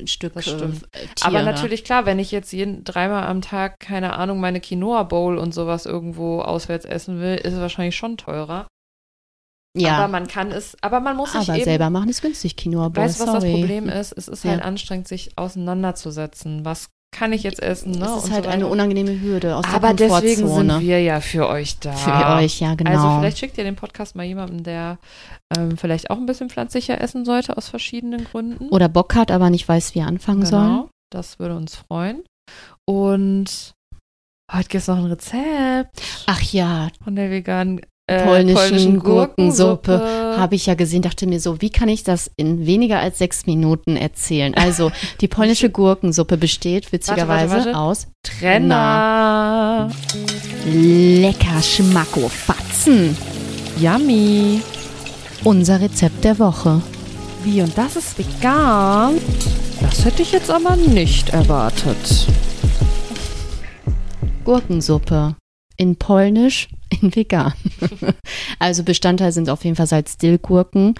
[0.06, 0.80] Stück Das äh, stimmt.
[1.16, 1.26] Tier.
[1.26, 1.44] Aber da.
[1.44, 5.52] natürlich klar, wenn ich jetzt jeden dreimal am Tag, keine Ahnung, meine Quinoa Bowl und
[5.52, 8.66] sowas irgendwo auswärts essen will, ist es wahrscheinlich schon teurer.
[9.76, 12.56] ja, Aber man kann es, aber man muss sich aber eben, selber machen ist günstig,
[12.56, 13.58] Quinoa Bowl, weißt du, was das sorry.
[13.58, 14.12] Problem ist?
[14.12, 14.52] Es ist Ja.
[14.52, 16.64] halt anstrengend, sich auseinanderzusetzen.
[16.64, 17.92] Was kann ich jetzt essen?
[17.92, 18.10] Ne?
[18.12, 18.72] Und ist so halt eine weiter.
[18.72, 20.72] unangenehme Hürde aus Aber der deswegen Komfortzone.
[20.74, 21.92] sind wir ja für euch da.
[21.92, 22.90] Für euch, ja, genau.
[22.90, 24.98] Also vielleicht schickt ihr den Podcast mal jemandem, der
[25.56, 28.68] ähm, vielleicht auch ein bisschen pflanzlicher essen sollte, aus verschiedenen Gründen.
[28.68, 30.60] Oder Bock hat, aber nicht weiß, wie er anfangen soll.
[30.60, 32.22] Genau, das würde uns freuen.
[32.84, 33.74] Und
[34.52, 39.98] heute gibt es noch ein Rezept Ach ja, von der veganen äh, polnischen, Gurkensuppe.
[39.98, 40.36] Gurkensuppe.
[40.38, 43.46] habe ich ja gesehen, dachte mir so, wie kann ich das in weniger als sechs
[43.46, 44.54] Minuten erzählen?
[44.54, 47.78] Also, die polnische Gurkensuppe besteht witzigerweise Warte, warte.
[47.78, 49.90] aus Trenner.
[50.64, 53.16] lecker Schmackofatzen.
[53.80, 54.62] Yummy.
[55.44, 56.80] Unser Rezept der Woche.
[57.44, 59.14] Wie, und das ist vegan?
[59.80, 62.26] Das hätte ich jetzt aber nicht erwartet.
[64.44, 65.34] Gurkensuppe.
[65.78, 66.68] In polnisch,
[67.02, 67.52] in vegan.
[68.58, 70.94] also Bestandteil sind auf jeden Fall Salz-Dill-Gurken.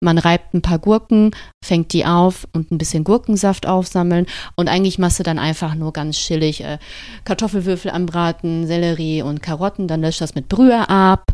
[0.00, 1.32] Man reibt ein paar Gurken,
[1.64, 4.26] fängt die auf und ein bisschen Gurkensaft aufsammeln.
[4.54, 6.78] Und eigentlich machst du dann einfach nur ganz chillig äh,
[7.24, 9.88] Kartoffelwürfel anbraten, Sellerie und Karotten.
[9.88, 11.24] Dann löscht das mit Brühe ab.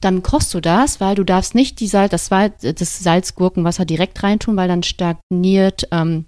[0.00, 4.22] Dann kochst du das, weil du darfst nicht die Salz, das, Wal- das Salz-Gurkenwasser direkt
[4.22, 6.26] reintun, weil dann stagniert ähm,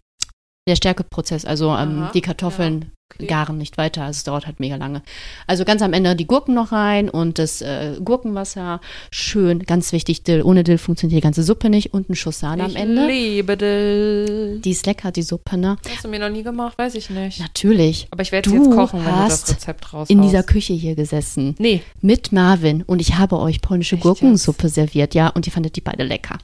[0.68, 1.44] der Stärkeprozess.
[1.44, 3.26] Also ähm, Aha, die Kartoffeln okay.
[3.26, 4.02] garen nicht weiter.
[4.04, 5.02] Also es dauert halt mega lange.
[5.46, 8.80] Also ganz am Ende die Gurken noch rein und das äh, Gurkenwasser.
[9.10, 10.42] Schön, ganz wichtig, Dill.
[10.42, 11.92] Ohne Dill funktioniert die ganze Suppe nicht.
[11.92, 13.06] Und ein Schuss Sahne am ich Ende.
[13.06, 14.60] liebe Dill.
[14.60, 15.76] Die ist lecker, die Suppe, ne?
[15.88, 16.78] Hast du mir noch nie gemacht?
[16.78, 17.40] Weiß ich nicht.
[17.40, 18.06] Natürlich.
[18.10, 21.56] Aber ich werde jetzt kochen, wenn du das Rezept raus In dieser Küche hier gesessen.
[21.58, 21.82] Nee.
[22.00, 22.82] Mit Marvin.
[22.82, 25.28] Und ich habe euch polnische Echt Gurkensuppe serviert, ja.
[25.28, 26.38] Und ihr fandet die beide lecker.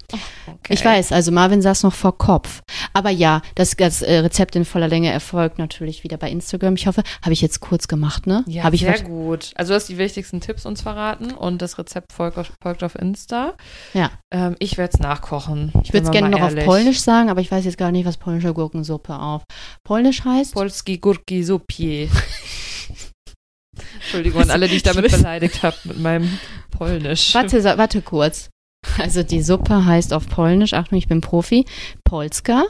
[0.46, 0.74] Okay.
[0.74, 2.62] Ich weiß, also Marvin saß noch vor Kopf.
[2.98, 6.74] Aber ja, das, das äh, Rezept in voller Länge erfolgt natürlich wieder bei Instagram.
[6.74, 8.42] Ich hoffe, habe ich jetzt kurz gemacht, ne?
[8.48, 9.52] Ja, habe ich sehr gut.
[9.54, 12.96] Also du hast die wichtigsten Tipps uns verraten und das Rezept folgt auf, folgt auf
[12.96, 13.54] Insta.
[13.94, 14.10] Ja.
[14.32, 15.72] Ähm, ich werde es nachkochen.
[15.84, 18.16] Ich würde es gerne noch auf Polnisch sagen, aber ich weiß jetzt gar nicht, was
[18.16, 19.44] polnische Gurkensuppe auf
[19.84, 20.54] Polnisch heißt.
[20.54, 22.10] Polski Gurki Supie.
[23.94, 26.36] Entschuldigung an alle, die ich damit beleidigt habe mit meinem
[26.72, 27.32] Polnisch.
[27.32, 28.50] Warte, warte kurz.
[28.98, 31.64] Also die Suppe heißt auf Polnisch, Achtung, ich bin Profi,
[32.04, 32.64] Polska,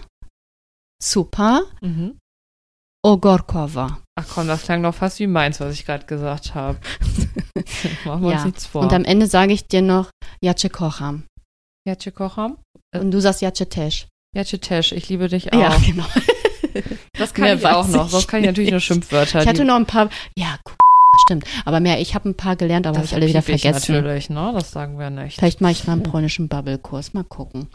[1.02, 2.16] Supa, Mhm.
[3.04, 3.98] Ogorkowa.
[4.18, 6.78] Ach komm, das klang doch fast wie meins, was ich gerade gesagt habe.
[8.04, 8.82] Machen wir Ja, uns nichts vor.
[8.82, 10.10] Und am Ende sage ich dir noch
[10.42, 11.22] Jace kocham.
[11.86, 12.58] Jacie kocham?
[12.94, 14.08] Und du sagst Jace tesch.
[14.34, 15.58] Jacie Tesch, ich liebe dich auch.
[15.58, 16.04] Ja, genau.
[17.14, 18.84] Das kann Mehr ich auch noch, sonst kann ich natürlich nur nicht.
[18.84, 19.40] Schimpfwörter.
[19.42, 20.58] Ich hatte noch ein paar, ja,
[21.24, 21.44] stimmt.
[21.64, 23.94] Aber mehr, ich habe ein paar gelernt, aber habe ich alle wieder vergessen.
[23.94, 24.52] natürlich, ne?
[24.54, 25.38] Das sagen wir nicht.
[25.38, 27.14] Vielleicht mache ich mal einen polnischen Bubble-Kurs.
[27.14, 27.68] Mal gucken.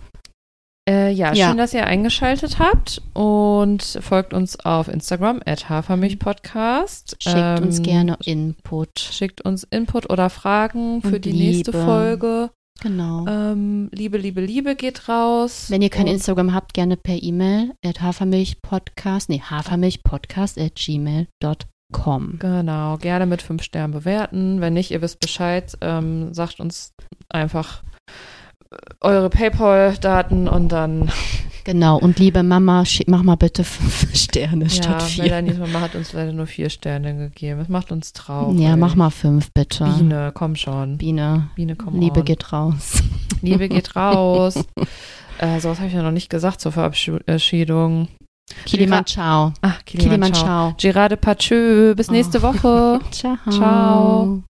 [0.89, 1.47] Äh, ja, Ja.
[1.49, 7.15] schön, dass ihr eingeschaltet habt und folgt uns auf Instagram, at Hafermilchpodcast.
[7.23, 8.99] Schickt uns Ähm, gerne Input.
[8.99, 11.85] Schickt uns Input oder Fragen für Und die nächste Liebe.
[11.85, 12.49] Folge.
[12.81, 13.25] Genau.
[13.27, 15.67] Ähm, Liebe, Liebe, Liebe geht raus.
[15.69, 22.39] Wenn ihr kein Und- Instagram habt, gerne per E-Mail at hafermilchpodcast, nee, hafermilchpodcast at gmail.com.
[22.39, 24.59] Genau, gerne mit fünf Sternen bewerten.
[24.59, 26.91] Wenn nicht, ihr wisst Bescheid, ähm, sagt uns
[27.29, 27.83] einfach
[29.01, 31.11] eure PayPal-Daten und dann
[31.65, 35.23] Genau, und liebe Mama, mach mal bitte fünf Sterne statt ja, vier.
[35.23, 37.59] Melanies Mama hat uns leider nur vier Sterne gegeben.
[37.59, 38.59] Das macht uns traurig.
[38.59, 39.85] Ja, mach mal fünf bitte.
[39.85, 40.97] Biene, komm schon.
[40.97, 42.25] Biene, Biene, komm Liebe on.
[42.25, 43.01] geht raus.
[43.41, 44.55] Liebe geht raus.
[45.37, 48.09] äh, sowas habe ich ja noch nicht gesagt zur Verabschiedung.
[48.65, 49.53] Kilimanjaro.
[49.61, 50.31] Ah, Kilimanjaro.
[50.31, 50.75] Kilimanjaro.
[50.77, 51.95] Gerard Depardieu.
[51.95, 52.99] Bis nächste Woche.
[53.11, 53.37] Ciao.
[53.49, 54.43] Ciao.